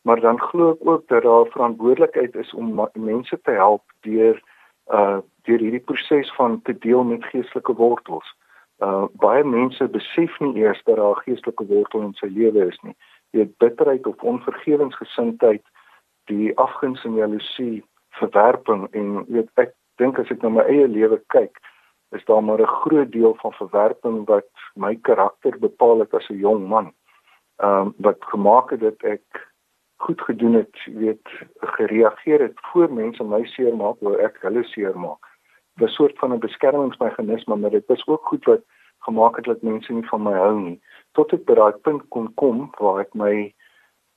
maar 0.09 0.23
dan 0.25 0.41
glo 0.47 0.71
ek 0.79 0.89
ook 0.95 1.05
dat 1.13 1.29
daar 1.29 1.53
verantwoordelikheid 1.53 2.41
is 2.41 2.55
om 2.57 2.73
mense 2.95 3.41
te 3.43 3.59
help 3.61 3.85
deur 4.09 4.41
uh 4.89 5.21
deur 5.45 5.61
hierdie 5.61 5.85
proses 5.85 6.33
van 6.41 6.57
te 6.65 6.73
deel 6.89 7.05
met 7.05 7.29
geestelike 7.35 7.77
wortels. 7.85 8.33
Uh 8.81 9.05
baie 9.21 9.45
mense 9.45 9.93
besef 9.93 10.41
nie 10.41 10.57
eers 10.65 10.81
dat 10.89 10.97
daar 10.97 11.21
'n 11.21 11.25
geestelike 11.29 11.69
wortel 11.69 12.09
in 12.09 12.17
sy 12.17 12.33
lewe 12.33 12.65
is 12.73 12.81
nie. 12.81 12.97
Jy 13.37 13.49
bitterheid 13.61 14.07
of 14.07 14.23
onvergewensgesindheid, 14.23 15.65
die 16.31 16.53
afguns 16.59 17.05
en 17.05 17.15
jaloesie, 17.15 17.85
verwerping 18.19 18.89
en 18.93 19.25
weet 19.29 19.51
ek 19.61 19.75
dink 20.01 20.19
as 20.19 20.31
ek 20.31 20.43
na 20.43 20.49
my 20.49 20.65
eie 20.71 20.87
lewe 20.89 21.21
kyk, 21.35 21.59
is 22.15 22.25
daar 22.25 22.43
maar 22.43 22.61
'n 22.61 22.77
groot 22.83 23.11
deel 23.13 23.35
van 23.43 23.53
verwerping 23.53 24.27
wat 24.27 24.51
my 24.75 24.95
karakter 24.97 25.59
bepaal 25.59 26.01
het 26.01 26.15
as 26.15 26.29
'n 26.31 26.39
jong 26.39 26.69
man. 26.69 26.93
Um 27.59 27.95
wat 27.99 28.19
gemaak 28.21 28.71
het 28.71 28.81
dat 28.81 29.03
ek 29.03 29.25
goed 29.97 30.21
gedoen 30.21 30.55
het, 30.55 30.77
weet 30.85 31.29
gereageer 31.61 32.41
het 32.41 32.59
voor 32.73 32.93
mense 32.93 33.25
my 33.25 33.45
seermaak, 33.45 33.97
wou 34.01 34.17
ek 34.19 34.39
hulle 34.41 34.65
seermaak. 34.65 35.23
'n 35.81 35.89
Soort 35.89 36.19
van 36.19 36.33
'n 36.33 36.39
beskermingsmeganisme, 36.39 37.57
maar 37.57 37.71
dit 37.71 37.87
was 37.87 38.07
ook 38.07 38.27
goed 38.27 38.45
wat 38.45 38.63
gemaak 38.99 39.37
het 39.37 39.45
dat 39.45 39.63
mense 39.63 39.93
nie 39.93 40.09
van 40.09 40.23
my 40.23 40.33
hou 40.33 40.61
nie. 40.61 40.81
Tot 41.13 41.33
ek 41.33 41.45
by 41.45 41.55
daai 41.55 41.73
punt 41.73 42.03
kon 42.09 42.35
kom 42.35 42.71
waar 42.79 43.01
ek 43.01 43.15
my 43.15 43.55